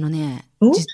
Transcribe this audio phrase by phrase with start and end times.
[0.00, 0.46] のね、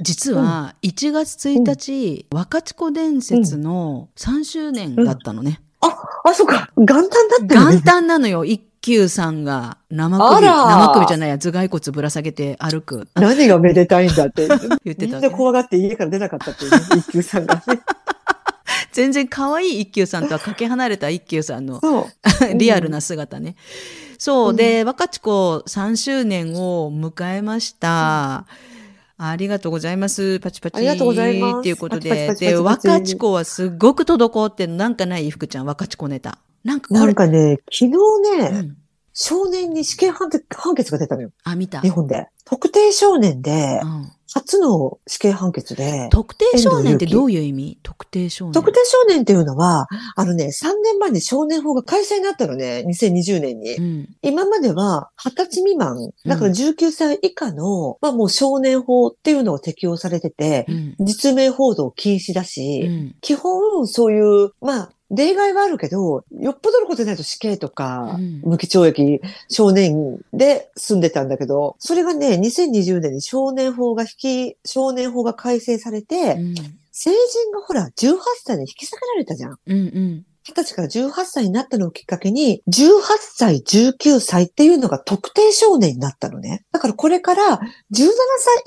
[0.03, 5.61] 実は1月1日、若智子伝説の3周年だったのね。
[5.81, 6.71] あ、そっか。
[6.77, 7.85] 元旦だったよね元。
[7.85, 13.09] 旦なのよ、一休さんが生首、生首じゃないや、頭蓋骨ぶら下げて歩く。
[13.15, 14.47] 何がめでたいんだって。
[14.85, 17.81] 言ってみんたわけねな怖がって家から出なかったっていうね、 一休さんがね。
[18.93, 21.81] 全然可愛い一休さんとはかけ離れた一休さんの。
[22.57, 23.57] リアルな姿ね。
[24.19, 24.51] そう。
[24.51, 28.47] うんで、若智子3周年を迎えました。
[29.19, 30.41] ありがとうございます。
[30.41, 30.77] パチパチ。
[30.77, 32.35] ありがとうございますっていうことで。
[32.35, 36.39] で、若智子はすっごく滞ってなんかない福ちゃん、若智子ネタ。
[36.65, 37.13] なんかこなれ。
[37.13, 38.77] んかね、昨日うね、ん。
[39.15, 41.31] 少年に死刑判決判決が出たのよ。
[41.45, 41.81] あ、見た。
[41.81, 42.27] 日本で。
[42.45, 47.79] 特定少年でう、ん初の死刑判決で、特定少年ってどういう意味？
[47.83, 48.53] 特定少年。
[48.53, 53.77] 特定少年っていうのは、あのね、3年前に少年法が改正になったのね、2020年に。
[53.77, 54.09] うん。
[54.21, 61.07] 今までは20歳未満、だから19歳以下の、まあもう少年法っていうのが適用されててう、ん。
[61.07, 63.15] 実名報道禁止だうし、ん。
[63.23, 74.09] 基本そういう、まあ、例外はあるけど、よっぽどのことないと死刑とか、うん無期懲役、少年で住んでたんだけど、それがね、2020年に少年法が引
[74.55, 76.55] き、少年法が改正されて、うん。
[76.93, 79.59] 成人がほら、18歳に引き下げられたじゃん。
[79.67, 79.77] うん。
[79.77, 80.27] うん。
[80.47, 86.65] 20歳から18歳になったのをきっかけに、18歳、19歳っていうのが特定少年になったのね。
[86.71, 87.61] だからこれから17
[87.93, 88.09] 歳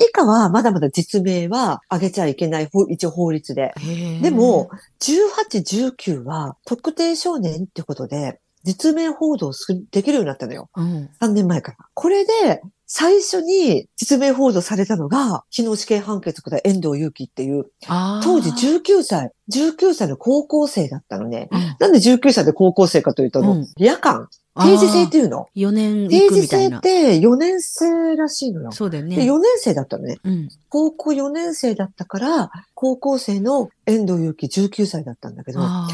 [0.07, 3.73] 以下はまだまだ実名は上げちゃいけない法、一応法律で。
[4.22, 4.69] でも、、
[5.00, 10.69] 18、19は特定少年ってことで、実名報道するできるようになったのよ。
[10.75, 11.09] うん。
[11.22, 11.77] 3年前から。
[11.94, 12.61] これで、
[12.92, 21.50] 最初に実名報道されたのが、昨日死刑判決から遠藤祐樹っていう、当時19歳、19歳の高校生だったのね。
[21.52, 26.80] うんなんで19歳で高校生かというと、うん夜間、定時制っていうの？4年行定時制っ。
[26.80, 28.72] て4年生らしいのよ。
[28.72, 29.18] で、そうだよね。
[29.18, 30.18] 4年生だったのね。
[30.24, 30.50] うん。
[30.70, 35.88] 高校4年生だったから、高校生の遠藤祐樹19歳だったんだけど、あ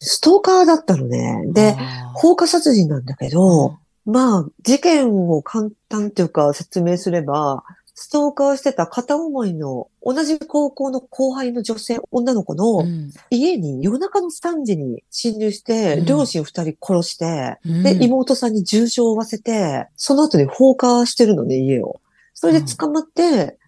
[0.00, 1.44] ストーカーだったのね。
[1.50, 1.76] ーで、
[2.14, 13.10] 放火殺人なんだけど、まあ、事件を簡単っていうか説明すれば、ストーカーしてた片思いの同じ高校の後輩の女性、女の子のうん。
[13.28, 16.04] 家に夜中の3時に侵入して、うん。
[16.06, 17.82] 両親二人殺して、うん。
[17.82, 22.00] で、妹さんに重傷を負わせて、その後に放火してるのね、家を。
[22.32, 23.58] それで捕まって、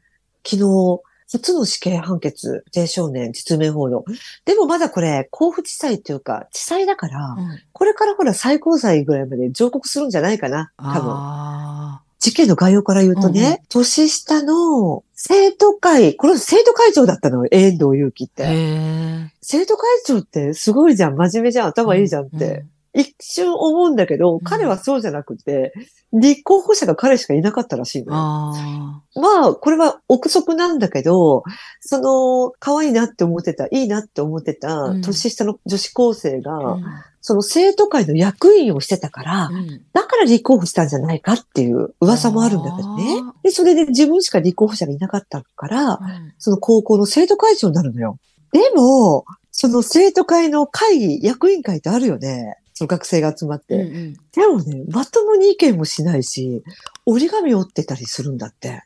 [0.46, 1.00] 昨日、
[1.38, 4.04] 初の死刑判決、低少年、実名報道。
[4.44, 11.10] でもまだこれ、甲府地裁っていうか、地裁だから、うんこれからほら最高裁ぐらいまで上告するんじゃないかな、多分。
[11.10, 18.42] あ事件の概要から言うとね、うんうん年下の生徒会、これ生徒会長だったのよ、遠藤祐樹っーて。
[18.44, 22.44] へ生徒会長ってすごいじゃん、真面目じゃん、ー頭いいじゃんって。
[22.44, 25.72] うん一瞬思うんだけど、彼はそうじゃなくて、
[26.12, 28.18] 立候補者が彼しかいなかったらしいのよ。
[28.18, 31.42] あまあ、これは憶測なんだけど、
[31.80, 36.72] その、可愛いなって思ってた、いいなって思ってたうん、年下の女子高生が、あ。
[36.74, 36.84] うん
[37.24, 43.34] その生徒会の役員をしてたから、うんだから立候補したんじゃないかっていう噂もあるんだけどねあ。
[43.44, 45.98] で、それで自分しか立候補者がいなかったから、うん
[46.38, 48.18] その高校の生徒会長になるのよ。
[48.52, 52.56] でも、その生徒会の会議、役員会ってあるよね。
[52.82, 53.74] その学生が集まって。
[53.76, 56.62] うんうんでもね、まともに意見もしないし、
[57.04, 58.82] 折り紙折ってたりするんだって。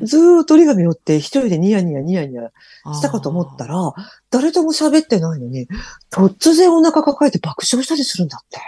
[0.00, 2.50] ずーっと折り紙折って一人でニヤニヤニヤニヤ
[2.94, 3.76] したかと思ったら、
[4.30, 5.68] 誰とも喋ってないのに、
[6.10, 8.60] 突然お腹抱えて爆笑したりするんだって。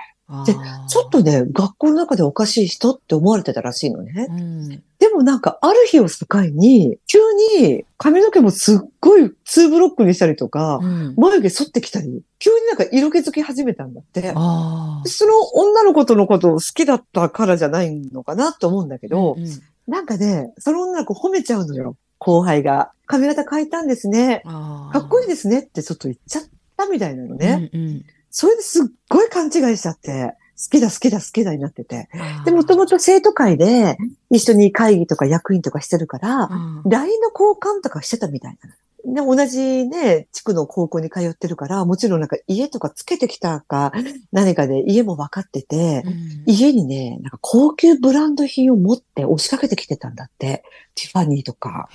[0.47, 0.55] で
[0.89, 4.27] ちょっとね、学校の中でおかしい人って思われてたらしいのね。
[4.31, 7.19] うんでもなんか、ある日を境に、急
[7.59, 14.33] に髪の毛もすっごいツーブロックにしたりとか、うん眉毛剃ってきたり、急になんか色気づき始めたんだって。
[14.33, 19.47] その女の子とのことを好きだったからじゃないのかなと思うんだけど、うん
[19.87, 21.97] なんかね、その女の子褒めちゃうのよ。
[22.17, 22.93] 後輩が。
[23.07, 24.43] 髪型変えたんですね。
[24.45, 26.45] かっこいいですねってちょっと言っちゃっ
[26.77, 27.71] たみたいなのね。
[27.75, 28.05] うんうん
[28.37, 32.09] それですっごい勘違いしちゃって、好きだ好きだ好きだになってて。
[32.45, 33.97] で、もともと生徒会で
[34.29, 36.83] 一緒に会議とか役員とかしてるから、うん。
[36.85, 38.75] LINE の交換とかしてたみたいな
[39.07, 39.15] の。
[39.15, 43.93] で、同じね、地区の高校に通ってるから、もちろんなんか家とかつけてきたか、
[44.33, 50.63] 何かで家も分かってて、うん家にね、なんか高級ブランド品を持って押しかけてきてたんだって。
[50.95, 51.89] ティファニーとか。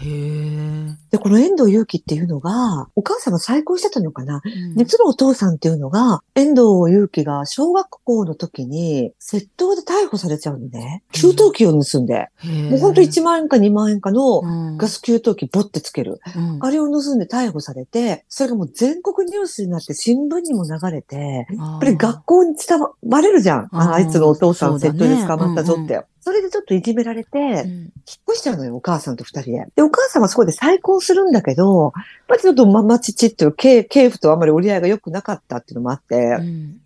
[1.09, 11.03] で、この遠藤祐樹っていうのが、お母さんが再婚してたのかな、うん実のお父さんっていうのが、遠藤祐樹が小学校の時に窃盗で逮捕されちゃうのね。
[11.11, 12.27] 給湯器を盗んで。
[12.69, 16.19] もうほんと1万円か2万円かのうんガス給湯器ボってつける。
[16.35, 23.69] うんあれを盗んで逮捕されて、それがもう全国ニュースになって新聞にも流れて、ややっぱり学校に伝われるじゃん。
[23.71, 23.89] あー。
[23.91, 25.95] ああいつのお父さん窃盗で捕まったぞって。
[25.95, 27.45] うんそれでちょっといじめられて、うん。
[27.45, 27.91] 引っ
[28.31, 29.65] 越しちゃうのよ、お母さんと二人で。
[29.77, 31.93] で、お母さんはそこで再婚するんだけど、
[32.27, 36.81] まあちょっとママ父っていう、系系譜とあまり折り合いが良くなかったっていうのもあって、うん。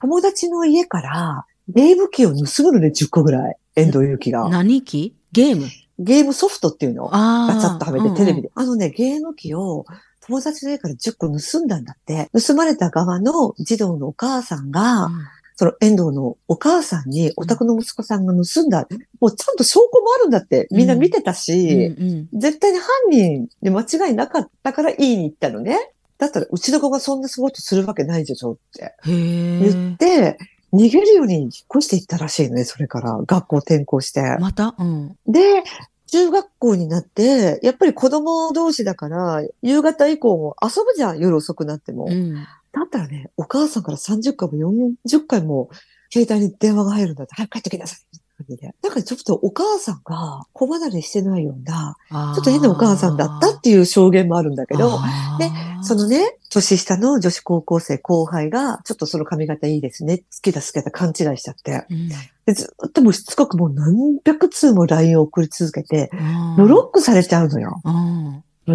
[0.00, 4.48] 友達の家からゲーム機を盗むので10個ぐらい、遠藤祐樹が。
[4.48, 5.14] 何機？
[5.32, 5.66] ゲーム？
[5.98, 7.54] ゲームソフトっていうのああ。
[7.54, 8.48] ガチャッとはめてテレビで。
[8.48, 8.52] で。
[8.54, 9.84] あのね、ゲーム機を
[10.26, 12.30] 友達の家から10個盗んだんだって。
[12.46, 15.08] 盗まれた側の児童のお母さんが、
[15.56, 18.86] その遠藤のお母さんにお宅の息子さんが盗んだ。
[19.20, 20.68] もうちゃんと証拠もあるんだって。
[20.70, 22.04] みんな見てたうんし、う
[22.36, 25.78] ん絶対に犯人に間違いなかったから言いに行ったのね。
[26.18, 28.94] だったら、うちの子がそんなすごいことするわけないでしょって。
[29.04, 30.38] 言って、
[30.72, 33.18] 逃げるように引っ越していったらしいのね、それから。
[33.26, 34.36] 学校転校して。
[34.38, 34.74] また？
[34.78, 35.16] うん。
[35.26, 35.62] で、
[36.06, 42.06] 中学校になって、やっぱり子供同士だから、夕方以降も遊ぶじゃん、夜遅くなっても。
[42.08, 42.34] うん。
[42.34, 42.42] だ
[42.84, 45.70] ったらね、お母さんから30回も40回も
[46.12, 47.98] 携帯に電話が入るんだって、早く帰ってきなさい。
[48.38, 51.96] 感じでなんかちょっとお母さんが子離れしてないような、
[52.34, 54.98] ちょっと変なお母さんだったっていう証言もあるんだけど、
[55.38, 55.50] で
[55.82, 60.18] その、のね、年下の女子高校生後輩が、ちょっとその髪型いいですね。
[60.18, 61.84] 好きだ好きだ勘違いしちゃって。
[61.90, 62.08] うん
[62.46, 67.82] でずっともうしつこくもう何百通も LINE を送り続けて、うんブロックされちゃうのよ。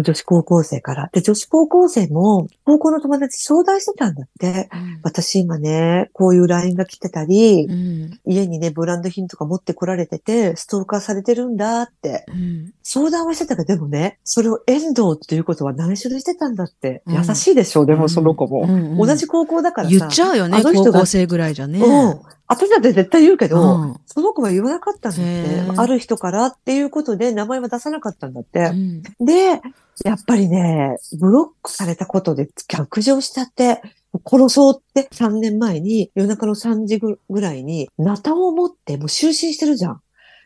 [0.02, 1.10] 女子高校生から。
[1.12, 4.68] で、女子高校生も、高校の友達相談してたんだって。
[5.02, 12.24] 私今ね、こういう LINE が来てたり、うん家にね、ブランド品とか持ってこられてて、ストーカーされてるんだって。
[12.28, 17.02] うん相談はしてたけど、でもね、それを遠藤っていうことは内緒にしてたんだって。
[17.06, 18.62] うん優しいでしょ、でもその子も。
[18.62, 19.96] うんうん同じ高校だからさ。
[19.96, 21.80] 言っちゃうよね、あの人が高校生ぐらいじゃね。
[21.80, 22.20] うん。
[22.46, 25.80] 私だって絶対言うけど、うんその子は言わなかったんだって。
[25.80, 28.60] ある人からっていうことで名前は出さなかったんだって。
[28.60, 29.60] うんで、
[30.04, 33.82] やっぱりね、ブロックされたことで逆上しちゃって、
[34.24, 40.00] 殺そうって3年前に夜中の3時ぐらいに、ナタを持ってもう就寝してるじゃん。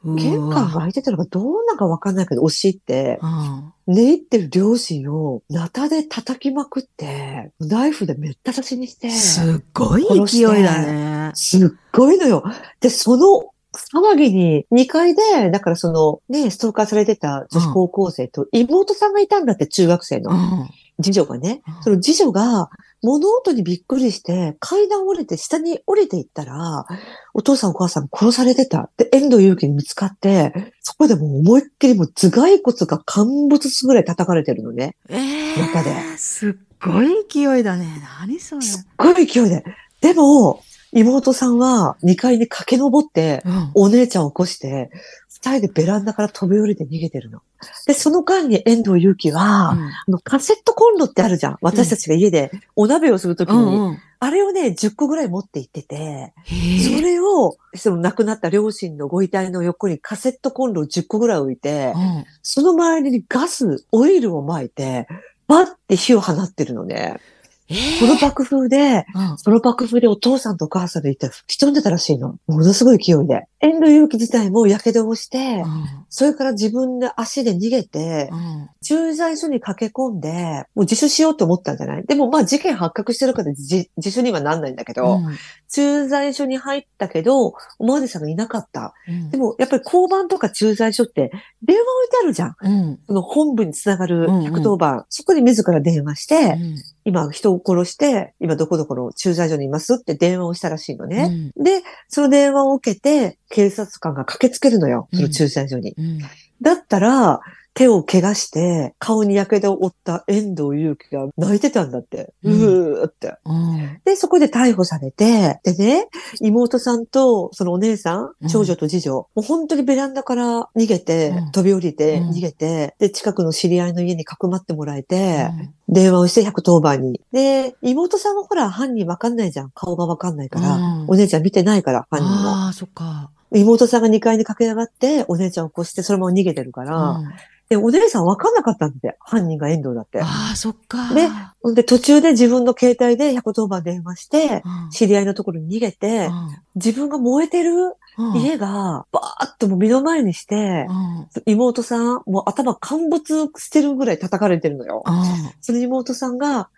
[0.04, 11.30] 玄関が開いてたのがどうなんかわかんないけど、押し入って、うん寝入ってる両親をナタで叩きまくって、ナイフでめった刺しにして、すっごい勢いだね。
[11.34, 12.44] すっごいのよ。
[12.80, 20.32] で、その騒ぎに2階で、だからそのね、ストーカーされてた女子高校生と妹さんがいたんだって、中学生の。
[20.32, 20.68] うん
[21.02, 21.82] 次女がねうん。
[21.82, 22.70] その次女が
[23.02, 26.84] 物音にびっくりして階段降りて下に降りていったら、
[27.32, 28.90] お父さんお母さん殺されてた。
[28.96, 34.96] で、遠藤祐樹に見つかって、そこでもう思いっきりもう頭蓋骨が陥没するぐらい叩かれてるのね。
[35.08, 38.02] ええ中ですっごい勢いだね。
[38.20, 38.62] 何それ。
[38.62, 39.64] すっごい勢いで。
[40.00, 40.62] でも、
[40.92, 44.90] 妹さんは2階に駆け上って、うんお姉ちゃんを起こして、
[45.28, 47.40] 二人でベランダから飛び降りて逃げてるの。
[47.86, 49.76] で、その間に遠藤祐樹は、あ
[50.08, 51.58] の、カセットコンロってあるじゃん。
[51.60, 53.98] 私たちが家でお鍋をするときに、うんうん。
[54.20, 56.32] あれをね、10個ぐらい持って行ってて、へ
[56.80, 57.00] そえ。
[57.02, 65.06] れを、その亡くなった両親のご遺体の横にカセットコンロを10個ぐらい置いて、うんその周りにガス、オイルを撒いて、
[65.46, 67.20] バッて火を放ってるのね。
[67.70, 72.38] えこの爆風で、うんその爆風でお父さんとお母さんでいた吹き飛んでたらしいの。
[72.46, 73.46] ものすごい勢いで。
[73.60, 75.64] 遠藤祐樹自体も火傷をして、
[76.08, 82.06] それから自分で足で逃げてう、ん駐在所に駆け込んで、もう自首しようと思ったんじゃない？
[82.06, 85.36] でもまあ事件発覚してるから自自首にはなんないんだけど、うん
[85.70, 87.48] 駐在所に入ったけど、
[87.78, 88.94] おまわりさんがいなかった。
[89.06, 91.30] うんでもやっぱり交番とか駐在所って
[91.62, 92.56] 電話置いてあるじゃん。
[92.62, 95.04] うんその本部につながるうんうん110番。
[95.10, 96.76] そこに自ら電話して、うん
[97.08, 101.50] 今人を殺して、今どこどこの駐在所にいますって電話をしたらしいのね。
[101.56, 105.08] で、その電話を受けて、警察官が駆けつけるのよ。
[105.14, 105.94] その駐在所に。
[105.96, 106.18] うん
[106.60, 107.40] だったら、
[107.78, 112.34] 手を怪我して、顔に火傷を負った遠藤祐樹が泣いてたんだって。
[112.42, 113.36] ううんーって。
[113.44, 116.08] うんで、そこで逮捕されて、でね、
[116.40, 127.20] 妹さんと、そのお姉さうんん、長女と次女、もう本当にベランダから逃げて、うん飛び降りて、うん逃げて、で、近くの知り合いの家にかくまってもらえて、うん電話をして110番に。
[127.32, 129.70] で、妹さんはほら、犯人わかんないじゃん。
[129.70, 130.74] 顔がわかんないから。
[130.74, 132.48] うんお姉ちゃん見てないから、犯人も。
[132.50, 133.30] ああ、そっか。
[133.54, 137.28] 妹さんが2階に駆け上がって、お姉ちゃんを起こして、そのまま逃げてるから、うん
[137.68, 139.16] で、お姉さんわかんなかったんだって。
[139.20, 140.20] 犯人が遠藤だって。
[140.22, 141.12] ああ、そっか。
[141.14, 141.28] で
[141.60, 146.30] ほんで、途中で自分の携帯で110番電話して、うん知り合いのところに逃げて、
[146.74, 147.72] 自分が燃えてる
[148.16, 155.02] うん家が、バーッともう目の前にしてう、んうん妹さん、もう頭陥没してるぐらい叩かれてるのよ。
[155.06, 155.14] うん
[155.60, 156.70] その妹さんが、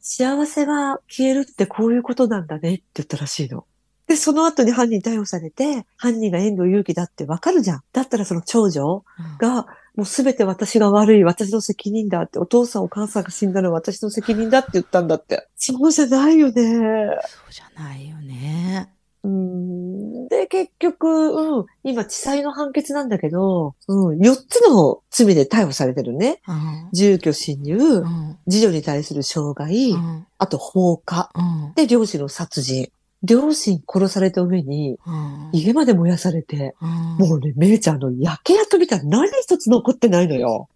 [0.00, 3.64] 幸せが消えるってこういうことなんだねって言ったらしいの。
[4.06, 7.82] で、その後に犯人逮捕されて、犯人が遠藤祐樹だってわかるじゃん。
[7.92, 9.02] だったらその長女
[9.38, 15.48] がもうすべて私が悪い、私の責任だって、お父さんお母さんが死んだのは私の責任だって言ったんだって。
[15.56, 16.52] そうじゃないよね。
[16.52, 18.90] そうじゃないよね。
[19.22, 26.40] うんで、結局、うん、今、地裁の判決なんだけど、うん、4つの罪で逮捕されてるね。
[26.46, 26.88] うん。
[26.92, 28.38] 住居侵入う、ん。
[28.50, 30.26] 次女に対する傷害、うん。
[30.38, 31.74] あと放火、うん。
[31.74, 32.90] で、両親の殺人。
[33.24, 35.50] 両親殺された上に、うん。
[35.52, 40.68] 家まで燃やされて、うんもうね、めいちゃんの焼け跡みたいな何一つ残ってないのよ。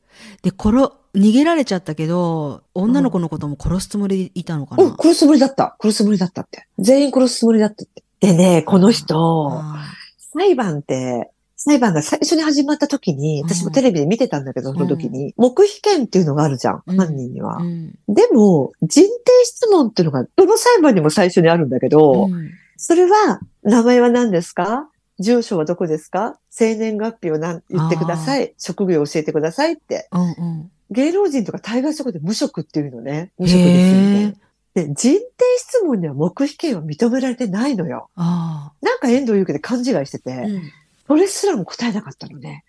[0.43, 0.77] で、殺、
[1.15, 5.77] 逃げられちゃったけど、女の子のことも殺すつもりでいたのかうん、な、殺すつもりだった。
[5.81, 6.67] 殺すつもりだったって。
[6.79, 8.03] 全員殺すつもりだったって。
[8.21, 9.85] でね、この人、あ
[10.33, 17.65] 裁判って、裁判が最初に始まった時に、私もテレビで見てたんだけど、その時に、黙秘権っていうのがあるじゃん、うん犯人にはー。
[17.65, 18.15] うん。
[18.15, 19.11] でも、人定
[19.45, 22.51] 質問っていうのが、どの裁判にも最初にあるんだけど、うん
[22.81, 24.89] それは、名前は何ですか？
[25.19, 26.39] 住所はどこですか？
[26.49, 28.55] 生年月日を何言ってください。
[28.57, 30.09] 職業を教えてくださいって。
[30.13, 30.25] うんう
[30.61, 30.71] ん。
[30.93, 33.33] 芸能人とか対外職で無職っていうのね。
[33.37, 34.35] 無職ですよね。
[34.75, 35.25] で、人定
[35.57, 38.11] 質問には黙秘権は認められてないのよ。
[38.15, 40.43] あなんか遠藤祐樹で勘違いしてて、あ。
[40.43, 40.63] うん。
[41.09, 42.65] それすらも答えなかったのね。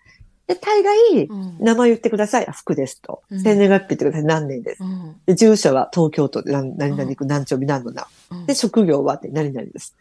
[0.46, 1.58] で、大概、うん。
[1.60, 2.46] 名前言ってください。
[2.48, 3.22] あ、福ですと。
[3.30, 4.24] うん生年月日言ってください。
[4.24, 4.82] 何年です。
[4.82, 5.16] うん。
[5.26, 8.06] で、住所は東京都で何何々区何丁日何の名。
[8.32, 9.94] うんで、職業はって何々です。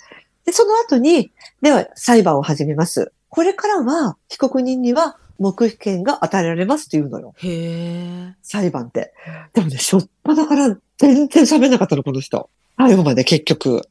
[0.45, 1.31] で、その後に、
[1.61, 3.11] では裁判を始めます。
[3.29, 7.35] これからは被告人には黙秘権が与えられますって言うのよ。
[7.37, 8.35] へえ。
[8.41, 9.13] 裁判って。
[9.53, 12.49] でもね、しょっぱだから全然喋んなかったの、この人。
[12.77, 13.87] 最後まで結局。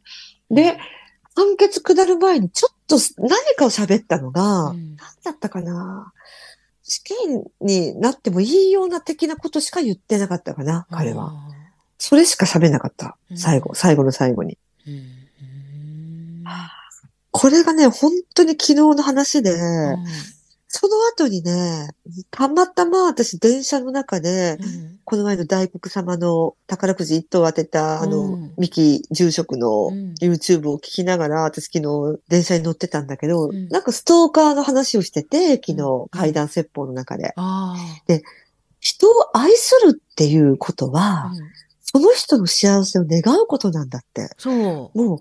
[0.50, 0.76] で、
[1.36, 6.12] 判決下る前にちょっと何かを喋ったのが、うん何だったかな
[6.82, 7.14] 死刑
[7.60, 11.34] になってもいいような的なことしか言ってなかったかな、彼は。。
[11.98, 13.16] それしか喋んなかった。
[13.36, 14.56] 最後、うん最後の最後に。
[17.30, 20.06] これがね、本当に昨日の話で、うん
[20.70, 21.88] その後にね、
[22.30, 24.98] たまたま私電車の中で、うん。
[25.04, 28.54] この前の大黒様の宝くじ一等当てた、あの、うん。
[28.58, 30.14] 三木住職のうん。
[30.20, 33.68] YouTube を聞きながら、私昨日電車に乗ってたんだけど、うん。
[33.68, 35.76] なんかストーカーの話をしてて、昨うん。
[35.76, 37.32] 日階段説法の中で。
[37.36, 37.74] あ
[38.80, 41.32] 人を愛するっていうことは、
[41.80, 44.28] その人の幸せを願うことなんだって。
[44.36, 44.50] そ
[44.94, 44.98] う。
[44.98, 45.18] もう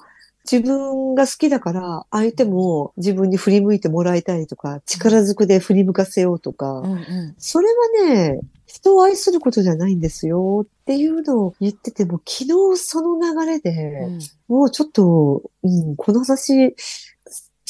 [0.49, 7.35] 自分が好きだから相手も自分に振り向いてもらいたいとか、力ずくで振り向かせようとか、うんうん。
[7.37, 7.67] それ
[7.99, 14.19] はね、人を愛することじゃないんですよっていうのを言ってても、昨日その流れで、うん。
[14.47, 16.75] もうちょっと、うん、この話、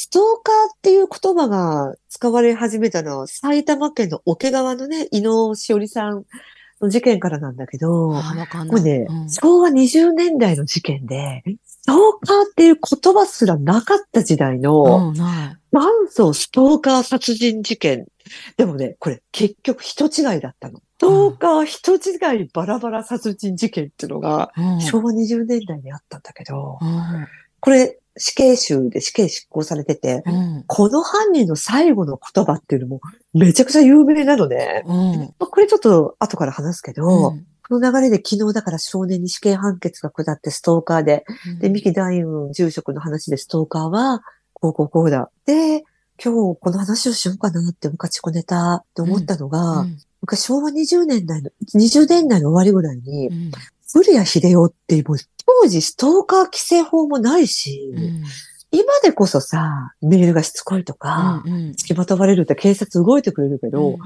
[0.00, 6.24] ストーカーっていう言葉が使われ始めたのは埼玉県の桶川のね、伊野しおりさん
[6.80, 8.34] の事件からなんだけど、ああ、
[8.80, 9.30] ね、うん。
[9.30, 15.14] 昭和20年代の事件で、ストーカーっていう言葉すらなかった時代の。
[15.72, 18.06] 元祖ストーカー殺人事件。
[18.58, 20.80] でもね、これ結局人違いだったの。
[20.80, 27.26] ストーカー人違いバラバラ殺人事件っていうのが、うん昭和20年代にあったんだけど、うん
[27.60, 33.00] これ死刑囚で死刑執行されてて、うんこの犯人の最後の言葉っていうのも
[33.32, 34.82] めちゃくちゃ有名なのね。
[34.84, 41.24] うんまあこれちょっと後から話すけど、うんこの流れで昨日だから少年に死刑判決が下ってストーカーで、
[41.60, 44.22] で、三木大雲住職の話でストーカーは、
[44.54, 45.30] こうこうこうだ。
[45.44, 45.84] で、
[46.22, 49.98] 今日この話をしようかなってムカチコネタって思ったのが、うん。
[50.20, 53.50] 昔昭和20年代の、20年代の終わりぐらいにう、ん。
[53.92, 58.24] 古谷秀夫っていう、当時ストーカー規制法もないし、うん
[58.70, 63.96] 今でこそさ、メールがしつこいとか、うん付きまとわれるって警察動いてくれるけど、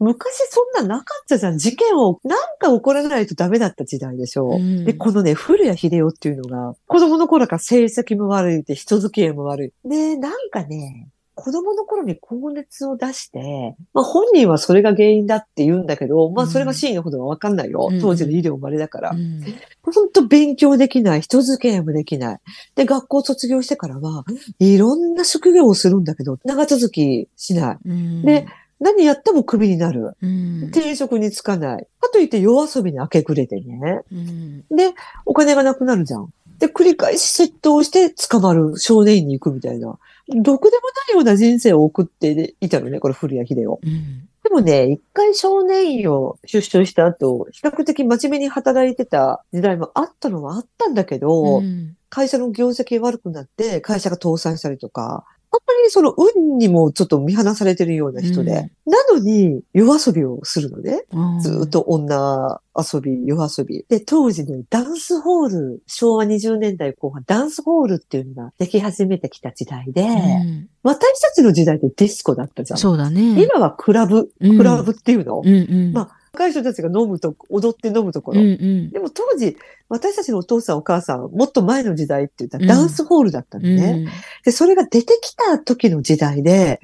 [0.00, 1.58] 昔そんななかったじゃん。
[1.58, 4.56] 事件をなんか起こらないとダメだった時代でしょ。
[4.56, 9.88] うんで、このね、古谷秀夫っていうのが、子供の頃から成績も悪いって人付き合いも悪い。
[9.88, 11.08] で、なんかね、
[11.40, 17.88] 子供の頃に高熱を出して、まあ本人はそれが原因だって言うんだけど、まあそれが真意のほどはわかんないよ。
[17.92, 19.10] うん当時の医療生まれだから。
[19.10, 19.44] うん
[19.82, 22.38] ほんと勉強できない、人付き合いもできない。
[22.74, 24.24] で、学校卒業してからは、
[24.58, 27.78] いろんな職業をするんだけど、長続きしない。
[27.86, 28.46] うんで
[28.80, 30.16] 何やってもクビになる。
[30.20, 31.86] うん定職に就かない。
[32.00, 34.00] かといって夜遊びに明け暮れてね。
[34.12, 34.92] うんで、
[35.24, 36.32] お金がなくなるじゃん。
[36.58, 39.98] で、繰り返し窃盗して捕まる少年院に行くみたいな。
[40.28, 43.80] どくでもないような人生を送っていたのね、これ古谷秀夫。
[43.82, 61.04] うんでもね、一回少年院を出所した後、比較的真面目に働いてた時代もあったのはあったんだけど、うん会社の業績悪くなって、会社が倒産したりとか、あんまりその運にもちょっと見放されてるような人で、なのに夜遊びをするのね。
[61.12, 63.84] うんずーっと女遊び、夜遊び。
[63.88, 72.78] で、当時ね、ダンスホール、昭和20年代後半、ダンスホールっていうのができ始めてきた時代で、うん私たちの時代ってディスコだったじゃん。
[72.78, 73.42] そうだね。
[73.42, 75.92] 今はクラブ、クラブっていうの、うんうん。
[75.92, 78.40] まあ若い人たちが飲むと、踊って飲むところ。
[78.40, 78.90] うんうん。
[78.90, 79.56] でも当時、
[79.88, 84.06] 私たちのお父さんお母さん、もっと前の時代って言ったらうんダンスホールだったのね。
[84.44, 86.80] で、それが出てきた時の時代で、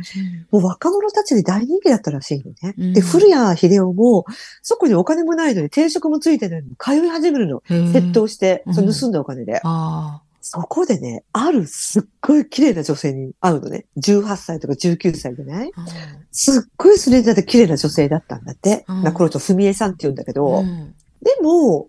[0.51, 2.75] もう若者たちに大人気だったらしいのね。
[2.77, 4.25] うんで、古谷秀夫も、
[4.63, 7.63] そこにお金もないのに定職もついてないのに通い始めるの。
[7.71, 7.93] うん。
[7.93, 9.61] 窃盗して、うんその盗んだお金で。
[9.63, 10.21] あ
[10.55, 13.87] そこでね、あるすっごい綺麗な女性に会うのね。
[13.97, 15.73] 18歳とか19歳でね。
[15.75, 15.85] あ。
[16.31, 18.85] すっごいスレンダーで綺麗な女性だったんだって。
[18.87, 20.61] うんなこの人、ふみえさんって言うんだけど。
[20.61, 21.89] うんでも、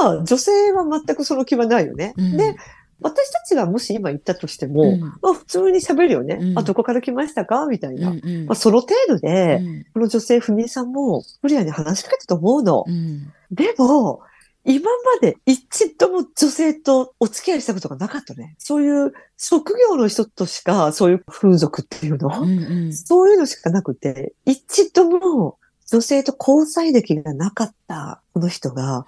[0.00, 2.14] まあ、女性は全くその気はないよね。
[2.16, 2.56] うんで、
[3.00, 6.38] 私たちがもし今言ったとしても、うんまあ普通に喋るよね。
[6.40, 7.66] うんあ、どこから来ましたか？
[7.66, 8.08] みたいな。
[8.10, 12.84] うんうんまあ、その程度で、うんこの女性、ふみえさんも、古谷に話しかけたと思うの。
[12.88, 14.22] うんでも、
[14.64, 18.54] 今まで一度も女性とお付き合いしたことがなかったね。
[18.58, 25.58] そういう職業の人としか、そういう風俗っていうの、うんうんそういうのしかなくて、一度も
[25.90, 29.06] 女性と交際歴がなかったこの人が、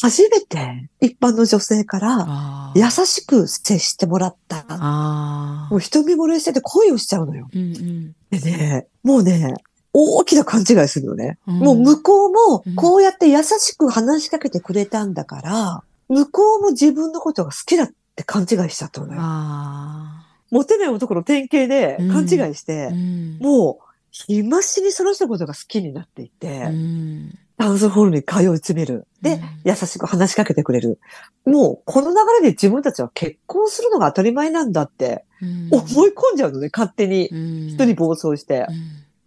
[0.00, 4.64] 初めて一般の女性からあ優しく接してもらった。
[4.68, 7.48] あもう瞳漏れしてて恋をしちゃうのよ。
[7.52, 9.54] うんうんでね、もうね、
[9.92, 11.38] 大きな勘違いするのね。
[11.46, 19.20] うんもう向こうもうんこうやって優しく話しかけてくれたんだから、向こうも自分のことが好きだって勘違いしちゃったのよ。
[19.20, 29.06] あモテない男の典型で勘違いしてあう、んもう、日増しにその人のことが好きになっていって、うんダンスホールに通い詰める。
[29.20, 30.98] で、うん優しく話しかけてくれる。
[31.44, 37.28] もう、この流れで自分たちは結婚するのが当たり前なんだってうん思い込んじゃうのね、勝手に。
[37.28, 38.66] うん人に暴走して。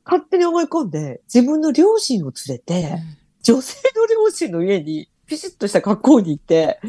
[0.06, 3.00] 勝手に思い込んで、自分の両親を連れて、
[3.42, 6.80] 女性の両親の家にピシッとした格好に行って、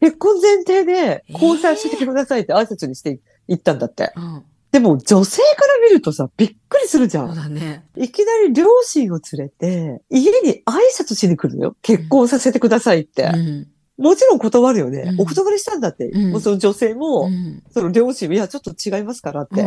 [0.00, 4.12] 結婚前提で交際してくださいって挨拶にして行ったんだって。
[4.16, 7.22] うんうんでも女性から見るとさ、びっくりするじゃ。
[7.22, 11.76] そうんだねいきなり両親を連れて、家に挨拶しに来るのよ。
[11.82, 13.24] 結婚させてくださいって。
[13.24, 13.66] うん
[13.98, 15.00] もちろん断るよね。
[15.00, 16.08] うんお断りしたんだって。
[16.08, 19.66] うんもうその女性も、うんその両親、いや、ちょっと違いますからって。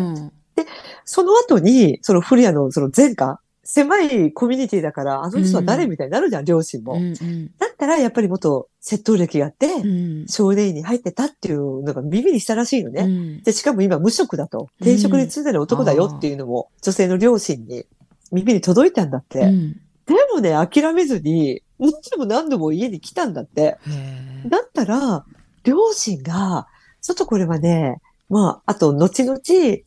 [0.57, 0.65] うん
[1.05, 6.93] その後に、その古谷のその前科、狭いコミュニティだから、あの人は誰うんみたいになるじゃん、両親も。
[6.93, 9.85] うんうんだったら、やっぱり元窃盗歴があって、う
[10.23, 13.01] ん少年院に入ってたっていうのが耳にしたらしいのね。
[13.01, 14.69] うんで、しかも今無職だと。
[14.81, 17.85] 定職についてる男だよっていうのも、女性の両親に
[18.31, 19.39] 耳に届いたんだって。
[19.41, 23.77] うんでもね、諦めずに、何度も何度も家に来たんだって。
[23.87, 25.25] へだったら、
[25.63, 26.67] 両親が、
[27.01, 29.39] ちょっとこれはね、まあ、あと、後々、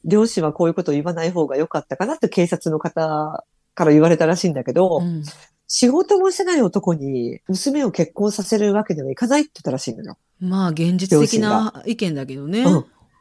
[0.04, 3.44] 両親はこういうことを言わない方が良かったかなって警察の方
[3.74, 5.24] から言われたらしいんだけど、ーうん。
[5.68, 10.16] 仕事もしてない男に娘を結婚させるわけにはいかないって言ったらしいのよ。
[10.38, 12.64] まあ現実的な意見だけどね。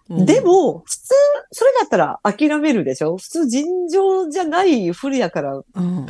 [0.09, 0.25] うん。
[0.27, 1.07] でも、普通、
[1.51, 3.17] それだったら諦めるでしょ？
[3.17, 6.05] 普通尋常じゃない不利やから、うん。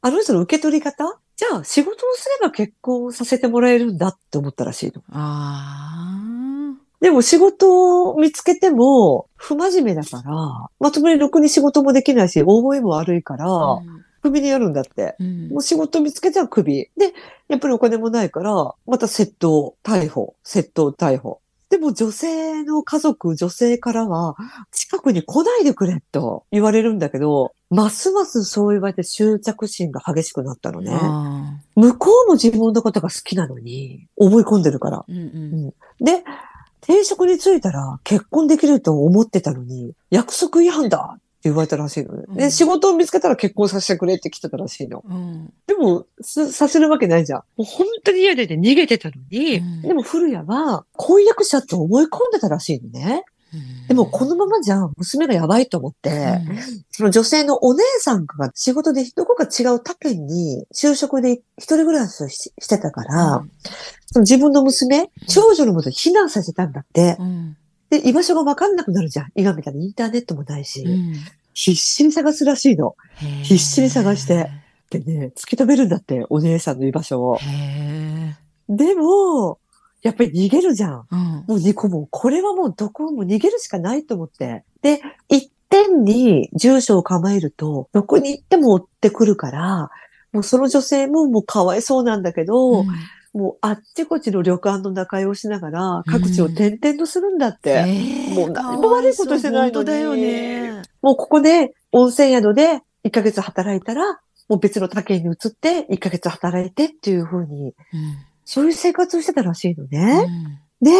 [0.00, 1.20] あの人の受け取り方？
[1.36, 5.02] じゃあ仕事をすれば結婚させてもらえるんだって思ったらしいの。
[5.10, 6.18] あ
[7.00, 13.80] でも仕事を見つけても不真面目だから、まともにろくに仕事もできないし、覚えも悪いから、あ
[14.26, 15.14] クビにやるんだって。
[15.20, 16.88] うんもう仕事見つけたらクビ。
[16.96, 17.12] で、
[17.48, 21.40] やっぱりお金もないから、また窃盗、逮捕、窃盗、逮捕。
[21.68, 24.36] でも女性の家族、女性からは、
[24.70, 30.92] 近くに来ないでくれと言われるんだけど、ますますそう言われて執着心が激しくなったのね。
[30.92, 35.04] あ向こうも自分のことが好きなのに、思い込んでるから。
[35.08, 36.24] ーうんうんで、
[36.86, 42.24] 定職に就いたら結婚できると思ってたのに、約束違反だって言われたらしいのね。
[42.36, 45.02] で、うん仕事を見つけたら結婚させてくれって来てたらしいの。
[45.04, 47.40] うんでも、すさせるわけないじゃん。
[47.40, 53.24] もう本当に嫌でね、逃げてたのに、うんでも古谷は婚約者と思い込んでたらしいのね。
[53.96, 56.38] でもこのままじゃ娘がやばいと思って、
[56.90, 63.44] その女性のお姉さんが仕事でどこか違う他県に就職で一人暮らしをししてたから、
[64.04, 67.16] その自分の娘、長女のもとに避難させたんだって。
[67.18, 67.56] うん
[67.88, 69.28] で、居場所がわかんなくなるじゃん。
[69.36, 70.82] 今みたいにインターネットもないし。
[70.82, 71.14] うん
[71.58, 72.96] 必死に探すらしいの。
[73.42, 74.50] 必死に探して
[74.90, 77.38] でね、突き止めるんだって、お姉さんの居場所を。
[77.38, 78.36] へ
[78.68, 79.58] でも、
[80.06, 81.00] やっぱり逃げるじゃん。
[81.00, 84.64] ーうんもう2個も、これはもうどこも逃げるしかないと思って。
[84.82, 89.90] で、一点に住所を構えると、どこに行っても追ってくるから、
[90.32, 92.86] もうその女性ももうかわいそうなんだけど、うん
[93.36, 97.84] もうあっちこっちの旅館の仲居をしながら、各地を転々とするんだって。
[97.86, 100.80] えもう何も悪いことしてないのにだよね。
[101.02, 107.74] もうここで温泉宿で1ヶ月働いたら、もう別の他県に移って1ヶ月働いてっていう風に、
[108.46, 109.90] そういう生活をしてたらしいのうん。
[109.90, 110.62] ね。
[110.80, 110.90] で、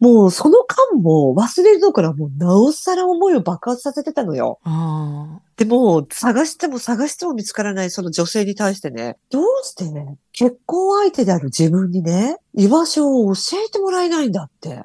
[0.00, 4.58] もうその間も忘れるのからもうなおさら思いを爆発させてたのよ。
[4.64, 14.84] あでも、探しても探しても見つからないその女性に対してね、どうしてね、結婚相手である自分にね、居場所を教えてもらえないんだって、ー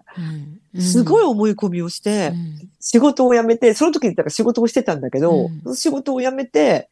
[0.76, 0.82] うん。
[0.82, 2.70] すごい思い込みをして、うん。
[2.80, 6.90] 仕事を辞めて、その時にだから仕事をしてたんだけど、う仕事を辞めて、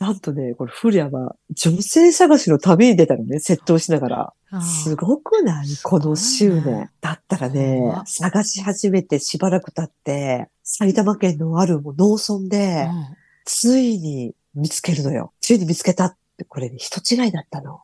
[0.00, 4.60] なんとね、これフリアは女性探しの旅に出たのね、窃盗しながら。
[4.62, 5.66] すごくない？
[5.84, 6.90] この執念。
[7.00, 15.32] だったらね探し始めてしばらく経って、埼玉県のある農村で、うんついに見つけるのよ。
[15.40, 17.80] ついに見つけたって、これね、人違いだったの。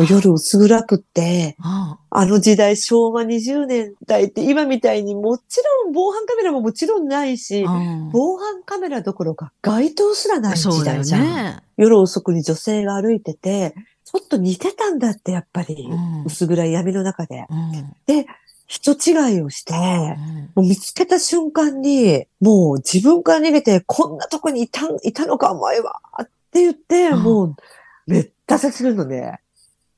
[0.00, 11.22] 夜薄暗くって、ああの時代昭和20年代って今みたいにもちろん防犯カメラももちろんないし、ー防犯カメラどころか街灯すらない時代じゃん。
[11.22, 11.62] ね。
[11.76, 13.74] 夜遅くに女性が歩いてて、
[14.04, 15.88] ちょっと似てたんだって、やっぱり。
[15.90, 17.46] うん薄暗い闇の中で。
[17.50, 18.26] うん
[18.68, 27.56] 人違いをして、うんもう見つけた瞬間に、もう自分から逃げて、こんなとこにいた、いたのか、お前はって言って、うんもう、
[28.06, 29.38] めった刺しするのね。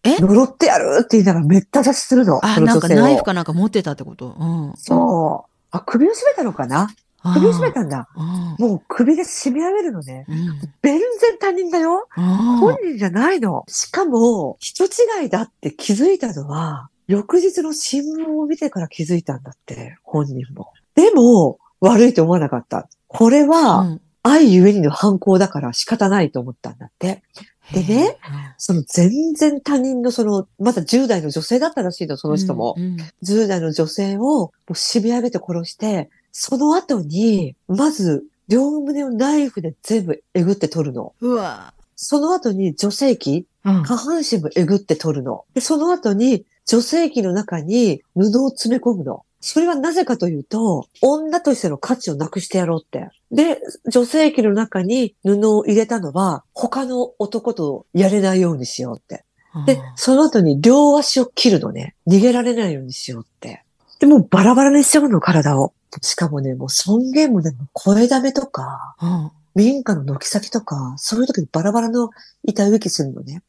[0.03, 0.19] え？
[0.19, 2.45] 呪ってやるって言いながらめった刺しするの。
[2.45, 4.35] あ、なんかナイフかなんか持ってたってこと？
[4.39, 4.75] うん。
[4.77, 5.51] そう。
[5.71, 6.89] あ、首を絞めたのかな？
[7.23, 8.09] 首を絞めたんだ。
[8.17, 8.57] うん。
[8.59, 10.25] もう首で締め上げるのね。
[10.29, 10.37] うん。
[10.83, 12.09] 全然他人だよ。
[12.15, 13.65] 本人じゃないの。
[13.69, 20.73] しかも、人違いだって気づいたのは、翌日の新聞を見てから気づいたんだって、本人も。
[20.95, 22.89] でも、悪いと思わなかった。
[23.07, 27.23] これは、うん愛ゆえにの犯行だから仕方ないと思ったんだって。
[27.73, 28.17] でね、
[28.59, 32.75] その全然他人のその、まだ10代の女性だったらしいの、その人も。
[32.77, 41.15] うんうん10代の女性をもう締め上げて殺して、その後に、まず、両胸をナイフで全部えぐって取るの。
[41.21, 41.73] うわ。
[41.95, 45.45] その後に女性器、うん下半身もえぐって取るの。
[45.55, 49.25] で、その後に女性器の中に布を詰め込むの。
[49.41, 53.09] それはなぜかというと、女としての価値をなくしてやろうって。
[53.31, 59.25] で、女性器の中に布を入れたのは、他の男とやれないようにしようって。
[59.67, 61.95] で、その後に両足を切るのね。
[62.07, 63.65] 逃げられないようにしようって。
[63.99, 65.73] で、もうバラバラにしちゃうの、体を。
[66.03, 72.11] しかもね、もう尊厳もね、声だめとか、うん民家の軒先とか、そういう時にバラバラの
[72.45, 73.43] 板浮きするのね。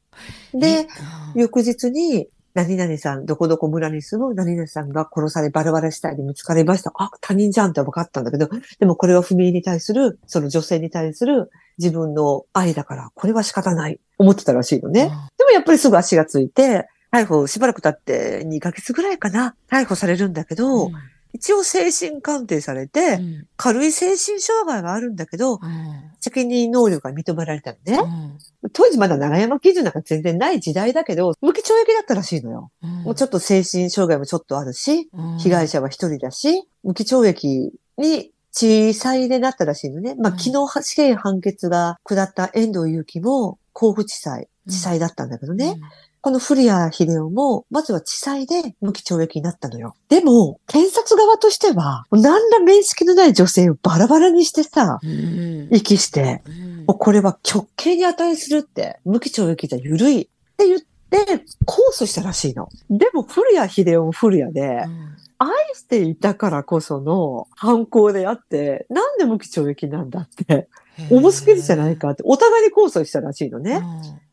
[0.54, 0.88] で、、
[1.36, 6.92] 翌日に、何々さん、どこどこ村に住む何々さんが殺され、バラバラ死体で見つかりました。
[6.96, 14.00] あ、他人じゃんって分かったんだけど、でもこれは不明に対する、その女性に対する自分の愛だから、これは仕方ない。
[14.18, 15.12] 思ってたらしいのね。
[15.38, 20.94] でもやっぱりすぐ足がついて、逮捕しばらく経って2ヶ月ぐらいかな、逮捕されるんだけど、うん
[21.34, 25.60] 一応精神鑑定されて、うん軽い精神障害があるんだけど、うん
[26.20, 28.00] 責任能力が認められたのね。
[28.00, 32.72] うん当時まだ長山基準なんか全然ない時代だけど、無期懲役だったらしいのよ。
[32.82, 40.16] もうちょっと精神障害もちょっとあるし、うん被害者は一人だし、無期懲役に小さいでなったらしいのね。
[40.16, 45.80] まあ、うん昨日死刑判決が下った遠藤祐樹も甲府地裁、地裁だったんだけどね。
[46.22, 49.96] この古谷秀夫も、まずは地裁で無期懲役になったのよ。
[50.08, 60.86] でも、検察側としては、何ら面識のない女性をバラバラにしてさ、うん遺棄して、うんもうこれは極刑に値するって、無期懲役じゃ緩いって言って、
[61.66, 62.70] 控訴したらしいの。
[62.90, 64.86] でも、古谷秀夫も古谷で、
[65.38, 70.68] 愛していたからこその犯行であって、なんで無期懲役なんだって、
[71.10, 73.82] 重すぎるじゃないかって、お互いに控訴したらしいのね。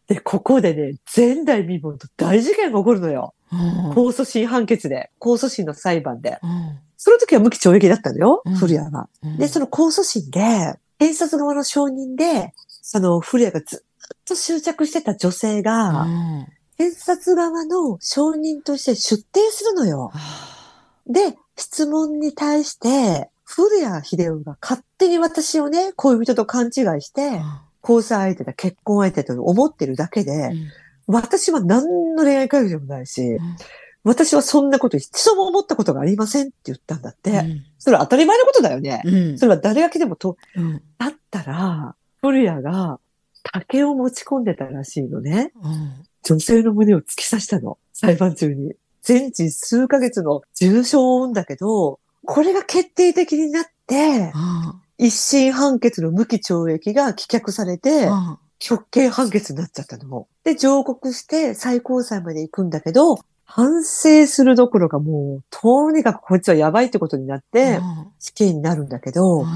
[0.09, 3.35] で、ここでね、前代未聞と大事件が起こるのよ。
[3.53, 3.59] うん
[3.92, 6.38] 控訴審判決で、控訴審の裁判で。
[6.42, 9.09] うんその時は無期懲役だったのようん、古谷は。
[9.23, 10.40] うんで、その控訴審で、
[10.99, 16.47] 検察側の証人で、その古谷がずっと執着してた女性が、うん
[16.79, 20.12] 検察側の証人として出廷するのよ。
[21.09, 27.40] で、質問に対して、古谷秀夫が勝手に私をね、恋人と勘違いして、
[27.83, 30.53] 交際相手だ、結婚相手と思ってるだけで、
[31.07, 33.38] 私は何の恋愛会議でもないし、
[34.05, 37.62] 私はそんなこと一度も思ったことがありませんって言ったんだって。
[37.79, 39.03] それは当たり前のことだよね。
[39.05, 43.01] うんそれは誰が来てもと、うんだったら、古谷が
[43.43, 45.53] 竹を持ち込んでたらしいのね。
[45.62, 47.79] うん女性の胸を突き刺したの。
[47.93, 48.75] 裁判中に。
[49.03, 54.33] 全治数ヶ月の重傷を負うんだけど、これが決定的になって、
[54.99, 58.09] 一審判決の無期懲役が棄却されて、
[58.59, 60.27] 極刑判決になっちゃったの。
[60.45, 67.81] で、上告して最高裁まで行くんだけど、反省するどころかもう、とにかくこいつはやばいってことになって、
[68.19, 69.47] 死刑になるんだけど、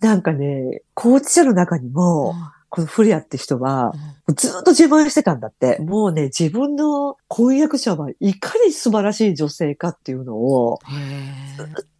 [0.00, 2.34] なんかね、拘置者の中にも、
[2.68, 3.94] このフリアって人は、
[4.36, 5.78] ずっと自慢してたんだって。
[5.80, 10.78] もうね、自分の婚約者はいかに素晴らしい女性かっていうのを、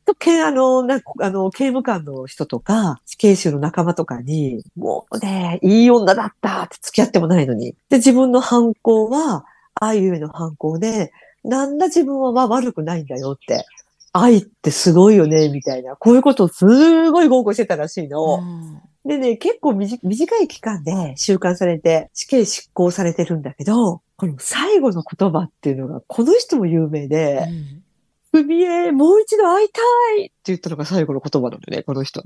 [0.09, 7.75] とけあの、なんかあの、刑務官の人とか、死刑囚の仲間とかに、もうね、いい女だったって付き合ってもないのに。
[7.91, 9.45] で、自分の犯行は、
[9.75, 11.13] 愛ゆえの犯行で、
[11.45, 13.67] なんだ自分は悪くないんだよって。
[14.15, 15.95] 愛ってすごいよね、みたいな。
[15.95, 18.41] こういうことをすごい豪語してたらしいの。
[19.05, 19.99] でね、結構短
[20.41, 27.88] い期間で収監されて、死刑執行されてるんだけど、この最後の言葉っていうのが、この人も有名で、ふ
[28.33, 29.81] みえ、もう一度会いた
[30.21, 32.23] いって言ったのが最後の言葉なのね、この人。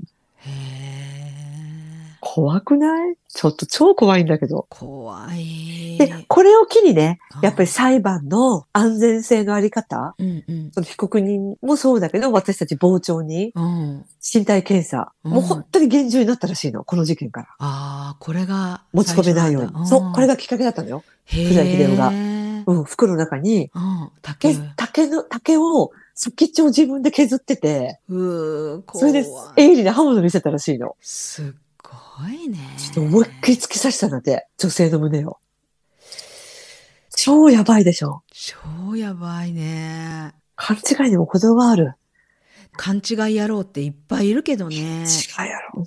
[2.25, 3.15] 怖くない？
[3.27, 4.65] ちょっと超怖いんだけど。
[4.69, 5.97] 怖い。
[5.97, 17.47] で、これを機にね、やっぱり裁判の安全性のあり方、うんうん、その被告人もそうだけど、私たち傍聴に、うん、身体検査、うん、もう本当に厳重になったらしいの、この事件から。
[17.59, 18.83] ああ、これが。
[18.93, 19.87] 持ち込めないように。
[19.87, 21.03] そう、これがきっかけだったのよ。
[21.25, 22.11] 古谷秀夫が。
[22.65, 30.95] うん、服の中に、うん、竹竹の、竹を、先っちょを自分で削ってて、うそれで鋭利な刃物見せたらしいの。
[31.01, 31.45] すっ
[31.81, 32.59] ごいね。
[32.77, 35.37] ちょっと思いっきり突き刺したんだって、女性の胸を。
[37.15, 38.23] 超やばいでしょ。
[38.31, 40.33] 超やばいね。
[40.55, 41.93] 勘違いにも程がある。
[42.75, 44.75] 勘違い野郎っていっぱいいるけどね。
[44.75, 45.05] 違い
[45.75, 45.85] 野郎。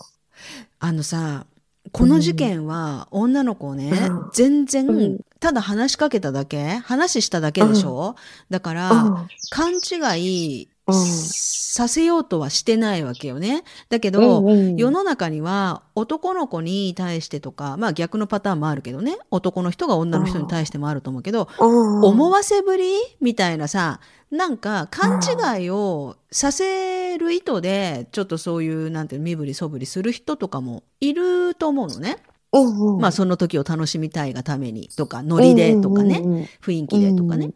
[0.78, 1.46] あのさ、
[1.92, 6.76] この事件は女の子ね、うん、全然、うん、ただ話しかけただけ？
[6.84, 8.14] 話しただけでしょ、うん、
[8.50, 13.64] だから、勘違いさせようとはしてないわけよね。
[13.88, 25.20] だけど、うんうん、世の中には男の子に対してとか、まあ逆のパターンもあるけどね、男の人が女の人に対してもあると思うけど、思わせぶりみたいなさ、なんか勘
[25.58, 32.18] 違いをさせる意図で、ちょっとそういう、なんていう身振りそぶりする人とかもいると思うのね。
[32.98, 37.50] まあその時を楽しみたいがためにとか、ノリでとかね、うんうんうん、雰囲気でとかね。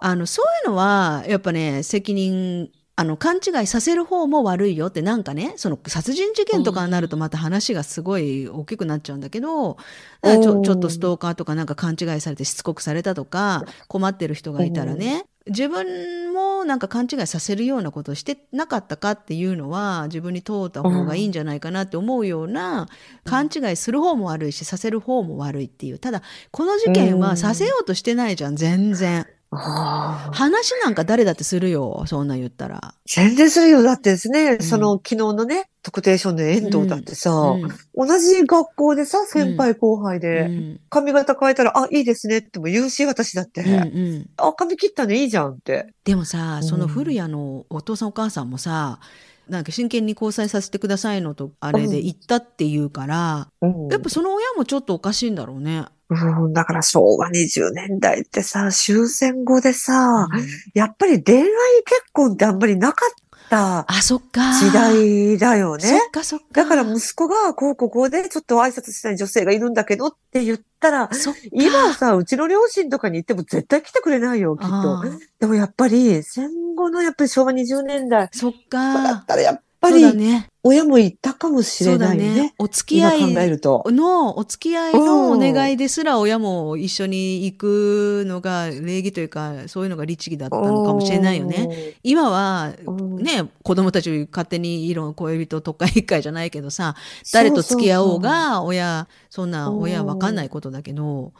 [0.00, 9.76] あの、そういうのは、やっぱね、責任、あの、勘違いさせる方も悪いよって、なんかね、その殺人事件とかになるとまた話がすごい大きくなっちゃうんだけど、
[10.22, 22.88] ちょちょっとストーカーとかなんか勘違いされてしつこくされたとか、困ってる人がいたらね、自分もなんか勘違いさせるようなことをしてなかったかっていうのは自分に問うた方がいいんじゃないかなって思うような
[23.24, 29.26] 勘違いする方も悪いしさせる方も悪いっていうただこの事件はさせようとしてないじゃん全然。
[29.56, 32.94] 話なんか誰だってするよ、そんな言ったら。
[33.06, 33.82] 全然するよ。
[33.82, 43.62] だってですね、うん、その昨日のね、特定少年遠藤だってさ、うんうん、同じ学校でさ、先輩後輩で、髪型変えたら、あ、いいですねっても言うし、私だって。
[43.62, 43.76] うんう
[44.20, 45.92] ん、あ、髪切ったのいいじゃんって。
[46.04, 49.00] でもさ、その古谷のお父さんお母さんもさ、
[49.48, 53.48] なんか真剣に交際させてくださいのと、あれで言ったって言うから、
[53.90, 55.84] やっぱその親もちょっとおかしいんだろうね。
[56.12, 61.44] うん、だから昭和20年代ってさ、終戦後でさ、うん、やっぱり恋愛
[61.84, 63.08] 結婚ってあんまりなかっ
[63.48, 64.54] たあ、そっか。
[64.54, 65.82] 時代だよね。
[65.82, 66.46] そっかそっか。
[66.52, 71.10] だから息子がこうこうこうでちょっと挨拶したい女性がいるんだけどって言ったら、
[71.52, 75.04] 今はさ、うちの両親とかに行っても絶対来てくれないよ、きっと。
[75.40, 78.30] でもやっぱり戦後のやっぱり昭和20年代。
[78.32, 79.02] そっか。
[79.02, 82.34] だったらやっぱり、ね、親も言ったかもしれないね。
[82.34, 82.54] ね。
[82.58, 83.84] お付き合い考えると。
[83.88, 91.96] の、お付き合いのお願いですら親も一緒に行くのが礼儀というか、そういうのが律儀だったのかもしれないよね。
[92.02, 92.74] 今は、
[93.18, 96.94] ね、子供たち勝手に色恋人特会一回じゃないけどさ、
[97.32, 101.32] 誰と付き合おうが、親、そんな親わかんないことだけど、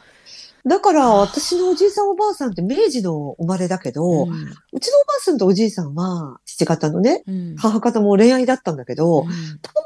[0.65, 9.27] だから、私のおじいさんおばあさんって明治の生まれだけど、うん、うちのおばあさんとおじいさんは、父方のね、うん、母方も恋愛だったんだけど、うん、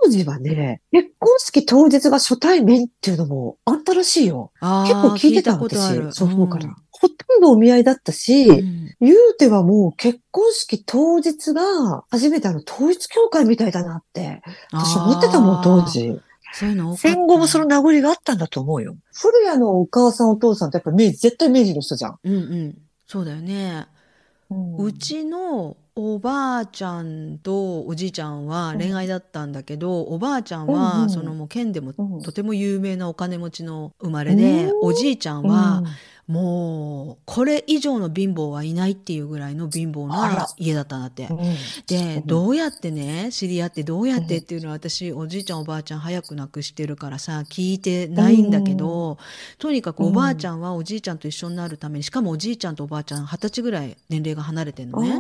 [0.04, 4.52] 当時はね、結婚式当日が初対面っていうのもあったらしいよ。
[4.62, 5.78] 結構聞いてた私、
[6.14, 6.76] 祖父母から。
[7.00, 16.20] ほとんどお見合いだったし、言うてはもう結婚式当日が初めてあの統一教会みたいだなって、私思ってたもん、当時。
[16.54, 18.96] そういうの戦後もその名残があったんだと思うよ。
[19.14, 22.20] 古谷のお母さんお父さんってやっぱ明治、絶対明治の人じゃん。
[22.24, 22.78] うんうん。
[23.06, 23.88] そうだよね。
[24.50, 32.22] うん、うちのおばあちゃんとおじいちゃんは恋愛だったんだけど、おばあちゃんは、うんうんそのもう県でもうん。
[32.22, 35.84] とても有名なお金持ちの生まれで、うんおじいちゃんは、
[36.28, 40.36] もうこれ以上の貧乏はいないっていうぐらいの貧乏あら。
[40.36, 41.28] な家だったんだって。
[41.28, 41.38] うん。
[41.88, 49.18] で、うんどうやってね知り合ってどうやってっていうのは私おじいちゃんおばあちゃん早く亡くしてるからさ聞いてないんだけど、
[49.58, 55.16] とにかくおばあちゃんはおじいちゃんと一緒になるためにしかもおじいちゃんとおばあちゃん二十歳ぐらい年齢が離れてんのね。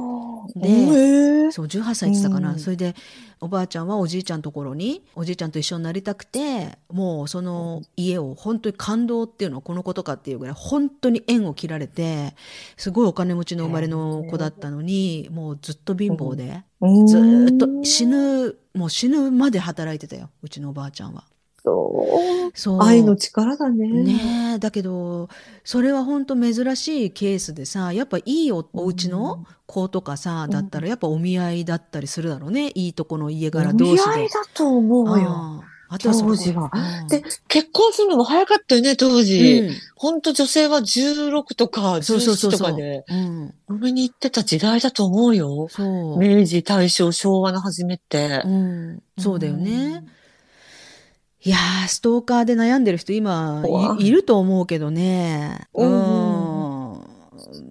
[0.55, 2.59] でそう18歳って言ってたかな、うん。
[2.59, 2.95] それで
[3.39, 12.35] おばあちゃんはおじいちゃんのところにおじいちゃんと一緒になりたくてもうその家を本当に感動っていうのはこのことかっていうぐらい本当に縁を切られて
[12.75, 17.07] すごいお金持ちの生まれの子だったのにもうずっと貧乏で、うん。
[17.07, 21.23] ずーっと死ぬもう死ぬまで働いてたようちのおばあちゃんは。
[21.67, 23.87] そうそう愛の力だね。
[23.89, 25.29] ねえだけど
[25.65, 34.09] それは本当珍しいケースでさやっぱいいおお家の子とかさ、うんだったらやっぱお見合いだったりするだろうねいいとこの家お柄同士で。
[34.09, 35.63] 見合いだと思うよ。
[35.89, 39.59] あとは当時はうんで、結婚するのも早かったよね、当時。
[39.61, 42.63] うんほんと女性は16とかそうそうそう17と。
[42.65, 45.67] かで、うん、嫁に行ってた時代だと思うよ。
[45.69, 48.47] そう、明治、大正、昭和の初めってう。
[48.47, 50.03] ん、そうだよね。
[51.47, 55.65] いやーストーカーで悩んでる人今怖いると思うけどね。
[55.73, 55.93] ううんん。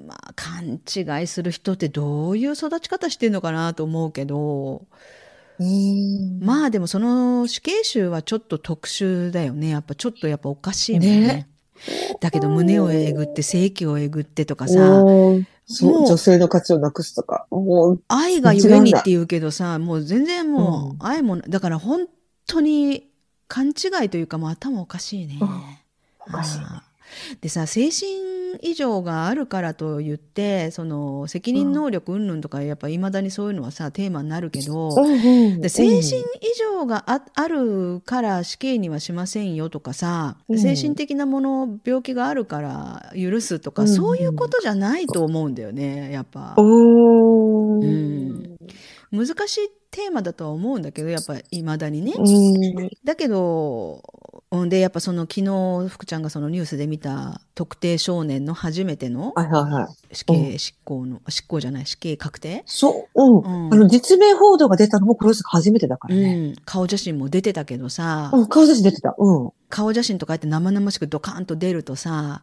[0.07, 4.87] まあ勘違いする人ってどういう育ち方してんのかなと思うけど。
[5.59, 6.41] うん。
[6.41, 9.69] まあでもその死刑囚はちょっと特殊だよね。
[9.69, 11.21] やっぱちょっとやっぱおかしいもんね。
[11.21, 11.49] ね
[12.23, 14.75] だけど胸をえぐって性器をえぐってとかさ、
[15.67, 17.47] そもうう、女性の価値をなくすとか。
[17.51, 22.07] もう、愛がゆえにって言うけどさ、もう全然もううん愛もな、だから本
[22.47, 23.11] 当に
[23.49, 25.39] 勘違いというかもう頭おかしいね。
[25.41, 25.49] うん。
[26.21, 26.67] おかしいね。
[27.41, 28.11] でさ精神
[28.63, 35.61] 異常があるからと言ってその責任能力云々とかやっぱいまだにそういうのはさテーマになるけど、うんうん。
[35.61, 36.03] で精神異
[36.59, 40.59] 常がああるから死刑にはしませんよとかさ、うん。
[40.59, 46.55] 精神的なもの病気があるから許すとか、うんそういうことじゃないと思うんだよねやっぱ。
[46.59, 48.57] うん。
[49.13, 52.13] 難しいテーマだとは思うんだけどやっぱいまだにね。
[52.17, 54.03] うんだけど
[54.51, 60.15] うんでやっぱその昨日福ちゃんがそのニュースで見た特定少年の初めてのはいはいはい。
[60.15, 63.67] 死刑執行の、執行じゃない死刑確定、そう、うん。
[63.67, 66.51] うんあの、実名報道が出たのもこの人が初めてだからうね。
[66.51, 69.15] ん、顔写真も出てたけどさ、うん、顔写真出てた。
[69.19, 69.51] うん。
[69.69, 72.43] 顔写真とかやって生々しくドカーンと出るとさ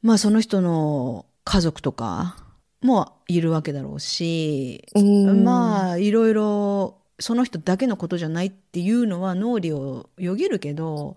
[0.00, 2.36] まあその人の家族とか
[2.80, 5.44] もいるわけだろうし、うん。
[5.44, 11.16] まあいろいろその人だけのことじゃないっていうのは脳裏をよぎるけど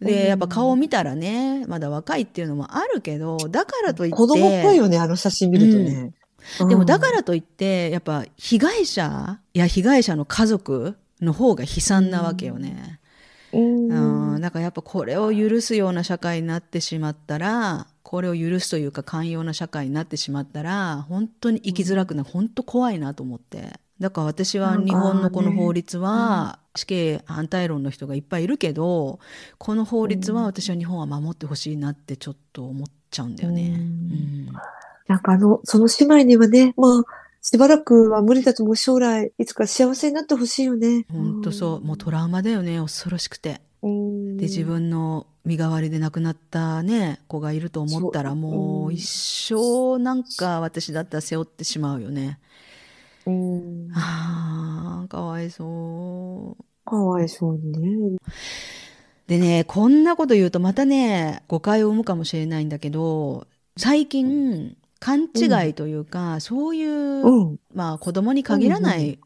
[0.00, 0.06] うん。
[0.06, 6.12] でやっぱ顔を見たらねまだ若いっていうのもあるけどだからといって子供っぽいよね、あの写真見るとね。
[6.68, 12.98] でもだからといってやっぱ被害者や被害者の家族の方が悲惨なわけよね。
[13.52, 29.18] うん、うん、だからやっぱこれを許すような社会になってしまったらこれを許すというか寛容な社会になってしまったら本当に生きづらくなる本当怖いなと思ってだから私は日本のこの法律は死刑反対論の人がいっぱいいるけど
[29.56, 33.62] この法律は私は日本は守ってほしいなってちょっと思っちゃうんだよね。
[33.62, 34.48] うんうん
[35.08, 37.02] なんかあの、その姉妹にはね、まあ、
[37.42, 38.76] しばらくは無理だと思う。
[38.76, 41.06] 将来、いつか幸せになってほしいよね。
[41.10, 43.60] 本当そうもうトラウマだよね恐ろしくて。
[43.82, 44.36] うん。
[44.36, 52.38] で自分の身代わりで亡くなったね子がいると思ったらもううん一生なんか私だったら背負ってしまうよね。
[53.26, 53.88] うん。
[53.94, 56.64] あーかわいそう。
[56.84, 57.72] かわいそうに
[58.12, 58.18] ね。
[59.26, 67.56] でねこんなこと言うとまたね誤解を生むかもしれないんだけど最近勘違いというか、そういう、うん。
[67.74, 69.18] まあ子供に限らない、うんうん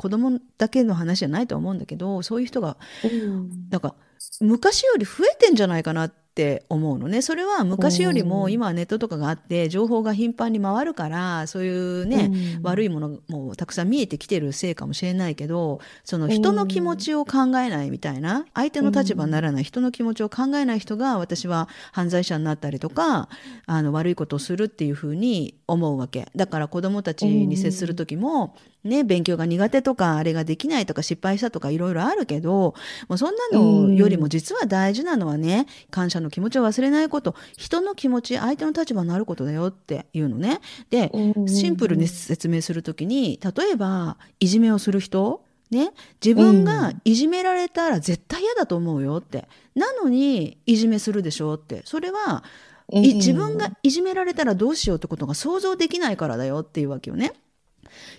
[0.00, 3.68] 子供だけの話じゃないとは思うんだけどそういう人がうん。
[3.68, 3.94] なんか
[4.40, 7.22] 昔より増えてんじゃないかなって思うのね。
[7.22, 12.30] それは昔よりもうん今はネットとかがあって情報が頻繁に回るからそういうね、
[12.62, 12.86] 悪い。
[12.86, 23.28] いものもたくさん見えてきてるせいかもしれないけどその人の気持ちを考えないみたいな相手の立場にならない人の気持ちを考えない人が私は犯罪者になったりとか
[23.66, 26.28] あの悪いことをするっていうふうに思うわけ。
[26.34, 32.74] だから子どもたちに接する時も、ね、勉強が苦手とかあれができないとか失敗したとかいろいろあるけど
[33.08, 37.34] もうそんなのよりも実は大事なのはね感謝の気持ちを忘れないこと。
[37.56, 40.60] 人の気持ち相手の立場になることだよっていうのね。
[40.88, 41.12] で
[41.46, 45.92] シンプルに説明するときに例えばいじめをする人ね、
[46.24, 49.46] 自分がいじめられたら絶対嫌だと思うよって。
[49.76, 51.82] なのにいじめするでしょって。
[51.84, 52.42] それは、
[52.92, 57.34] い自分がいじめられたらどうしようってことが想像できないからだよっていうわけよね。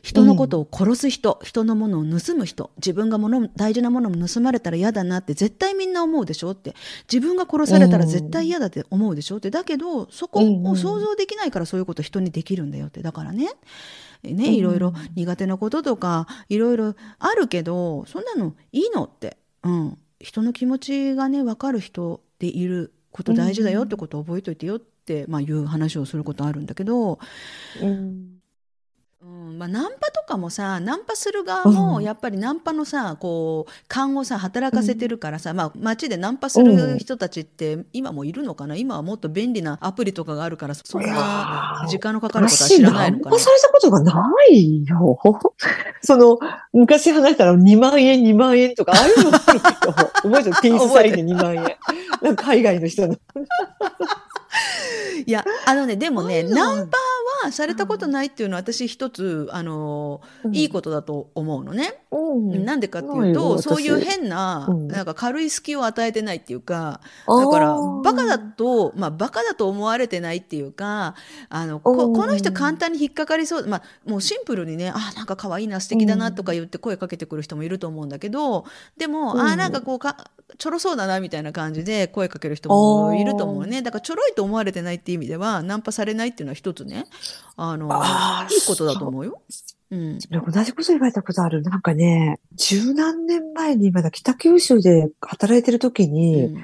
[0.02, 6.76] 人のことを殺す人、人のものを盗む人、自分がもの大事なものも盗まれたら嫌だなって絶対みんな思うでしょって、
[7.12, 13.02] 自分が殺されたら絶対嫌だって思うでしょって、だけど、そこを想像できないからそういうこと人にできるんだよって。
[13.02, 13.50] だからね、
[14.24, 19.38] ね、いろいろ苦手なこととか、いろいろあるけど、そんなのいいのって。
[19.64, 19.98] うん。
[20.20, 27.20] 人の気持ちがね、わかる人でいること大事だよってことを覚えといてよって、まあいう話をすることあるんだけど、
[27.82, 28.41] うん
[29.24, 32.04] うんまあ、ナンパとかもさナンパする側もうん。
[32.04, 38.76] やっぱりナンパのさこう勘をさ働かせてるからさ、まあ、街でナンパする人たちって今もいるのかな？
[38.76, 43.38] 今はもっと便利なアプリとかがあるからそんな時間のかかることは知らないのかな？
[43.38, 45.20] 私ナンパされたことがないよ。
[46.02, 46.40] その、
[46.74, 50.56] 昔話したら2万円、2万円とか、ああいうの 覚えてる。
[50.62, 51.78] ピースサインで2万円。
[52.22, 53.16] なんか海外の人の。
[55.26, 56.98] いやあのねでもねうんナンパ
[57.46, 60.22] はされたことないっていうのは私一つあの
[60.52, 62.04] いいことだと思うのね。
[62.12, 62.66] うん。
[62.66, 64.06] なんでかっていうないよとそういう私。
[64.06, 64.88] 変なうん。
[64.88, 71.16] なんか軽い隙を与えてないっていうかだからバカだとまあバカだと思われてないっていうか
[71.50, 72.14] あのこうん。
[72.14, 78.66] この人簡単に引っかかりそうまあもうシンプルにねあなんか可愛いな素敵だなとか言って声かけてくる人もいると思うんだけど
[78.98, 79.42] でも、うん。
[79.42, 83.82] あなんかこうかちょろそうだなみたいな感じで声かける人もいると思うね。
[83.82, 87.06] だからちょろいと思われてないっていう意味ではナンパされないっていうのは一つね。
[87.56, 87.88] あの
[88.50, 89.42] いいことだと思うよ。
[89.92, 89.96] う。
[89.96, 90.20] ん。
[90.20, 91.64] 同じこと言われたことある。
[91.64, 96.64] なんかね、十何年前にまだ北九州で働いてる時うに、ん。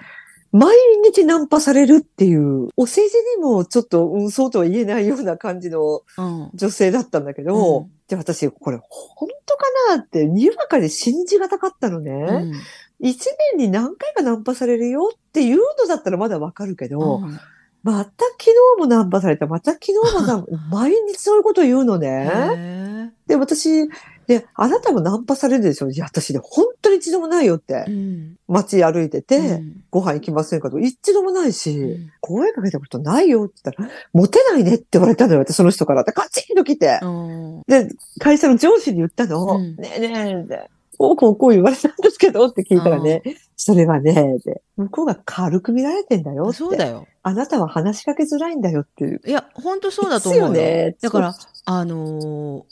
[0.51, 6.49] 毎日ナンパされるっていう、お世辞にもちょっと、うん、そうとは言えないような感じのうん。
[6.53, 7.91] 女性だったんだけど、うん。
[8.07, 12.11] で、私、これ本当かなって、にわかで信じがたかったのね。
[12.11, 12.53] うん。
[12.99, 17.39] 一年に何回かナンパされるよっていうのだったらまだわかるけど、うん
[17.87, 22.29] また昨日もナンパされた、また昨日もナンパ、 毎日そういうこと言うのね。
[22.33, 23.87] へで、私、
[24.27, 25.89] で、あなたもナンパされるでしょ？
[25.89, 27.85] いや、私ね、本当に一度もないよって。
[27.87, 27.89] ー。
[27.89, 28.35] うん。
[28.49, 29.83] 街歩いてて、うん。
[29.89, 32.11] ご飯行きませんかと、一度もないし、うん。
[32.19, 36.03] 声かけたことないよって言ったら、モテないねって言われたのよ、私その人から。
[36.03, 36.99] でカチンと来て。
[37.01, 37.61] うん。
[37.69, 37.87] で、
[38.19, 39.45] 会社の上司に言ったの。
[39.45, 39.77] うん。
[39.77, 43.21] ねえねえって、こうこうこう言われたんですけどって聞いたらね、
[43.57, 46.57] それはね、で向こうが軽く見られてんだよって。
[46.57, 47.07] そうだよ。
[47.23, 49.19] あなたは話しかけづらいんだよっていう。
[49.25, 50.53] いや、本当そうだと思うよ。
[50.53, 51.35] ですよねだから、
[51.65, 52.63] あのー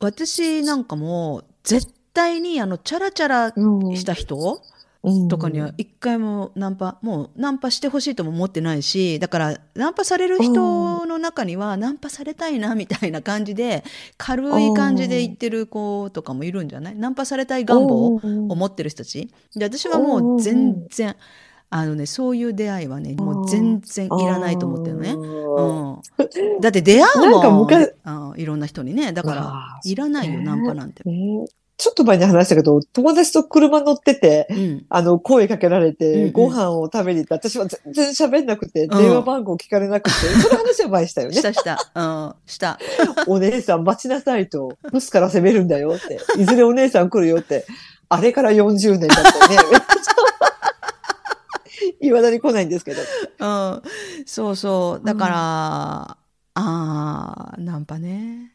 [0.00, 4.77] 私なんかも、絶対に、あの、チャラチャラうんした人うん
[5.30, 13.84] とかには一回もナンパ、もうナンパしてほしいとも思ってないし、だから、ナンパされる人の中には、ナンパされたいな、みたいな感じで、
[14.16, 16.96] 軽い感じで言ってる子とかもいるんじゃない？
[16.96, 19.30] ナンパされたい願望をうん持ってる人たち？
[19.54, 21.14] で、私はもう全然、
[21.70, 25.12] あのね、そういう出会いはね、もう全然いらないと思ってるのね。
[25.12, 26.60] うん。
[26.60, 27.30] だって出会うもん。
[27.30, 29.12] なんか昔あいろんな人にね。
[29.12, 31.08] だから、いらないよ、ねナンパなんて。
[31.08, 31.46] ね
[31.78, 34.86] ちょっと前に話したけど、友達と車乗ってて、うん。
[34.88, 41.42] あの、声かけられて、うんうんご飯を食べに行って、私は全然喋んなくて、ん電話番号聞かれなくて、 その話は前にしたよねし。
[41.42, 41.78] たした。
[41.94, 42.34] うん。
[42.46, 42.80] した。
[43.28, 47.64] お姉さん待ちなさいと、ブスから攻めるんだよって、いずれお姉さん来るよって、
[48.08, 49.56] あれから40年だったね。
[52.00, 53.02] いまだに来ないんですけど。
[53.38, 53.82] うん。
[54.26, 55.06] そうそう。
[55.06, 56.16] だから、
[56.54, 58.52] ああ、ナンパね。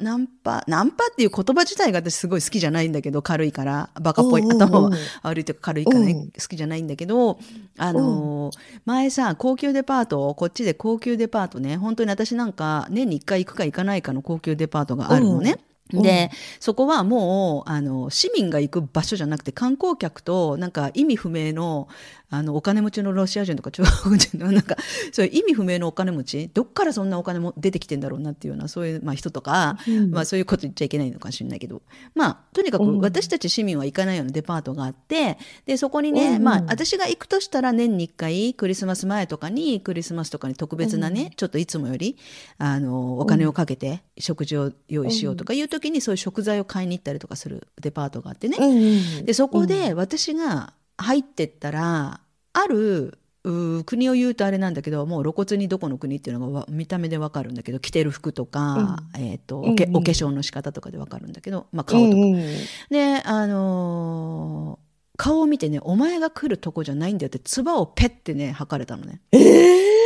[0.00, 4.90] ナンパ、ナンパっていう言葉自体が私すごい好きじゃないんだけど、軽いから、バカっぽい、頭は
[5.22, 6.14] 悪いというか軽いからね、う。
[6.16, 7.38] ん好きじゃないんだけど、
[7.76, 15.52] あのー前さ、高級デパート、こっちで高級デパートね、本当に私なんか年に1回行くか行かないかの高級デパートがあるのね。
[15.52, 15.98] う。
[15.98, 16.30] んで、
[16.60, 21.88] そこはもう、あの、市民が行く場所じゃなくて観光客と、なんか意味不明の、
[22.30, 24.76] あの、お金持ちのロシア人とか中国人の、なんか、
[25.12, 30.10] そういう意味不明のお金持ち、どっからそんなお金も出てきてんだろうなっていうような、そういう、まあ人とか、うん。
[30.10, 31.80] まあそういうこと言っちゃいけないのかもしれないけど、
[32.14, 36.42] まあとにかくうん私たち市民は行かないようなデパートがあって、で、そこにね、うん。
[36.42, 41.30] まあ私が行くとしたら年に1回クリスマス前とかにクリスマスとかに特別なね、うん。
[41.30, 42.18] ちょっといつもより、
[42.58, 48.58] あの、お金をかけて食事を用意しようとかいう時にそういう食材を買いに行ったりとかするデパートがあってね。
[48.60, 52.20] うんで、そこで私が入ってったら、
[52.52, 62.16] ある、うー国を言うとあれなんだけどもう露骨にどこの国っていうのがわ見た目でわかるんだけど着てる服とか、えー、とうんうんお化粧の仕方とかでわかるんだけど、まあ、顔とか。
[62.16, 62.44] うんうん
[62.90, 69.20] であのー顔を見てねお前が来るとこじゃないんだよって唾をペッてね吐かれたのね。
[69.32, 69.98] ええ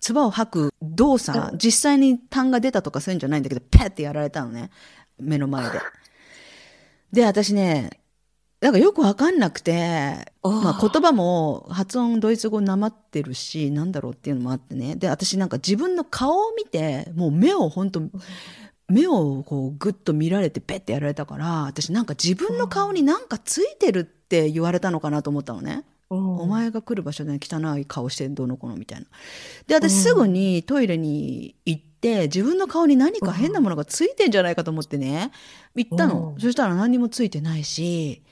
[0.00, 4.70] 唾を吐く動作、うん実際に痰が出たとかそういうんじゃないんだけど、ペッてやられたのね。
[5.18, 5.80] 目の前で。
[7.12, 7.97] で、私ね、
[8.60, 18.02] だからよくわかんなくて、ままあ、言葉も発音ドイツ語なまってるしなんだろうっていうのもあってねで私なんか自分の顔を見てもう目を本当
[18.88, 25.84] 目をこうグッと見られてペッてやられたから私なんか自分の顔になんかついてるって言われたのかなと思ったのね。
[26.10, 29.06] お前が来る場所で汚い顔してどうのこうのみたいな。
[29.66, 35.32] で私すぐにトイレに行って自分の顔に何か変なものがついてんじゃないかと思ってね
[35.74, 36.32] 行ったの。
[36.34, 38.22] うんそしたら何にもついてないし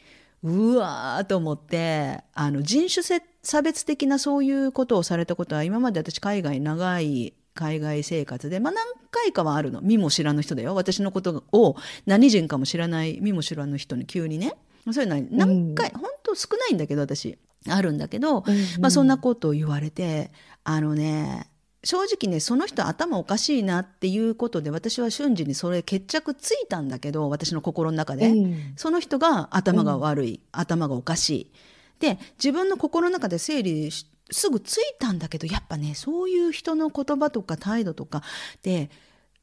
[0.47, 9.81] うわーと思ってあの人種せ差別的なそういうことをされたことは今まで私海外長い海外生活で、まあ、何回かはあるの。
[9.81, 10.75] 見も知らぬ人だよ。
[10.75, 14.55] 私のことを何人かも知らない見も知らぬ人に急にね。
[14.93, 17.39] そういうのは何回、本当少ないんだけど私。
[17.69, 18.45] あるんだけど、
[18.81, 20.31] まあ、そんなことを言われて
[20.65, 21.49] あのね
[21.87, 28.35] 正直ねその人頭おかしいなっていうことで私は瞬時にそれ決着ついたんだけど私の心の中で、
[28.75, 31.53] その人が頭が悪い、頭がおかしい。
[32.01, 38.23] で自分の心の中で整理しすぐついたんだけどやっぱねそういう人の言葉とか態度とか。
[38.63, 38.91] で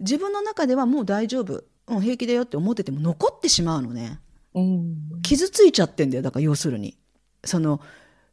[0.02, 4.20] 自分の中ではもう大丈夫、うん、平気だよって思ってても残ってしまうのね。
[4.54, 5.22] うん。
[5.22, 6.98] 傷ついちゃってんだよだから要するに。
[7.46, 7.80] その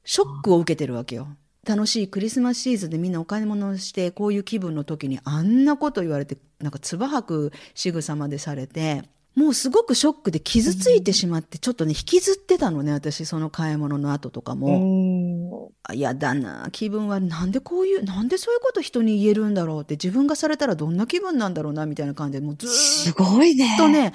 [0.04, 1.28] ショックを受けてるわけよ
[1.70, 9.04] 楽しいクリスマスシーズンでみんなお買い物をしてこういう気分の時にあんなこと言われてなんか唾吐く仕草までされて
[9.36, 15.70] もうすごくショックで傷ついてしまってちょっとね引きずってたのね私その買い物の後とかも。
[15.84, 23.76] あやだな気分はなんでこういうなんでそういうこと人に言えるんだろうって自分がされたらどんな気分なんだろうなみたいな感じでもうずーっすごいね。
[23.78, 24.12] とね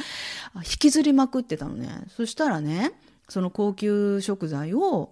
[0.58, 2.92] 引きずりまくってたのねそしたらね
[3.30, 5.12] その高級食材を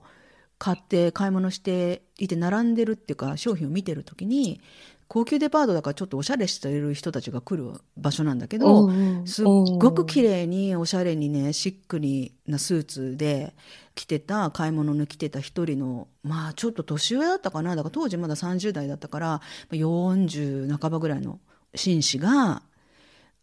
[0.57, 4.61] 買って買い物していて並んでるっていうか商品を見てる時に
[5.07, 8.89] 高級デパートだからちょっとおしゃれしてる人たちが来る場所なんだけど、
[9.25, 13.53] すっごく綺麗におしゃれにねシックになスーツで
[13.93, 17.75] 着てた買い物に来てた一人のまあちょっと年上だったかな。
[17.75, 19.41] だから当時まだ30代だったからま
[19.71, 21.39] あ40半ばぐらいの
[21.75, 22.63] 紳士が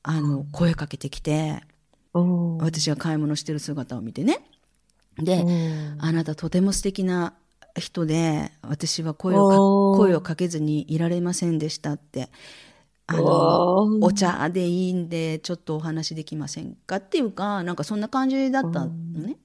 [0.03, 1.63] あの声かけてきて
[2.15, 2.59] うん。
[2.59, 4.41] 私が買い物してる姿を見てね
[5.19, 5.97] で、うん。
[5.99, 7.35] あなたとても素敵な
[7.77, 12.31] 人で私は声を声をかけずにいられませんでしたって
[13.07, 19.37] あのお茶でいいんでちょっとお話できませんかっていうかなんかそんな感じだったのね。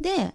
[0.00, 0.34] で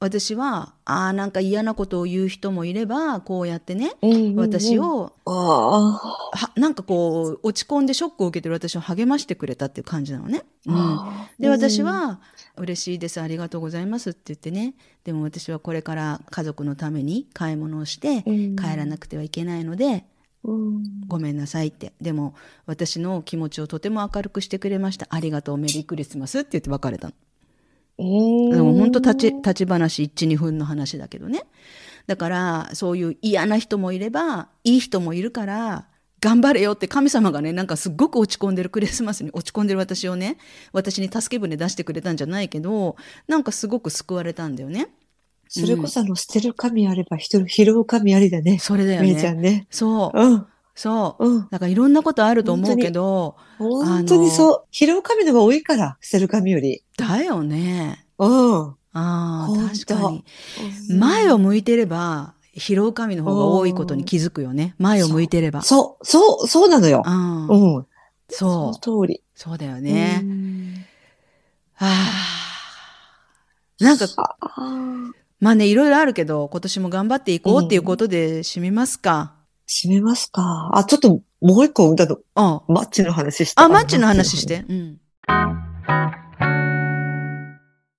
[0.00, 4.36] 私はああなんか嫌なことを言う人もいればこうやってねうんうんうん。
[4.36, 10.42] 私をはなんかこう落ち込んでショックを受けてる私を励ましてくれたっていう感じなのね。
[10.66, 10.98] うん。
[11.38, 12.20] で私は
[12.56, 14.74] 「嬉しいですありがとうございます」って言ってね。
[15.04, 18.56] でも私はこれから家族のために買い物をしてうん。
[18.56, 20.06] 帰らなくてはいけないので
[20.44, 20.82] うん。
[21.08, 21.92] ごめんなさいって。
[22.00, 22.34] でも
[22.64, 25.06] 私の気持ちをとても明るくしてくれました。
[25.10, 27.14] ありがとうメリークリスマスって言って別れたの。
[28.00, 31.44] うんでも本当立ち立ち話12分の話だけどね
[32.06, 35.86] だからそういう嫌な人もいればいい人もいるから
[36.20, 40.36] 頑張れよって神様がねなんかすっごく落ち込んでるクリスマスに落ち込んでる私をね
[40.72, 42.96] 私に助け舟出してくれたんじゃないけど
[43.26, 44.88] なんかすごく救われたんだよね
[45.52, 48.60] それこそあの、捨てる神あれば人拾う神ありだね。
[48.60, 49.66] それだよめいちゃねんね。
[49.68, 50.46] そううん。
[50.80, 51.48] そううん。
[51.50, 54.64] だからいろんなことあると思うけど本当にそう。
[54.70, 56.82] 拾う神の方が多いから、捨てる神より。
[56.96, 58.68] だよねうん。
[58.70, 60.24] ああ確かに
[60.88, 67.02] 前を向いてれば拾う神の方が多いことに気づくよね前を向いてればそう、そう、そうなのよ。
[67.04, 67.86] うんうん。
[68.30, 69.22] そうその通り。
[69.34, 70.20] そうだよね。
[70.22, 70.74] うん
[71.74, 73.84] はあ。
[73.84, 79.39] なんか、ああまあね、いろいろあるけど、今年も頑張っていこうっていうことで締めますか。
[79.72, 80.70] 閉めますか。
[80.74, 82.22] あ、ちょっともう一個、だと、うん。
[82.66, 83.62] マッチの話して。
[83.62, 84.46] あ、マッチの話し。
[84.46, 84.64] て。
[84.68, 85.00] うん。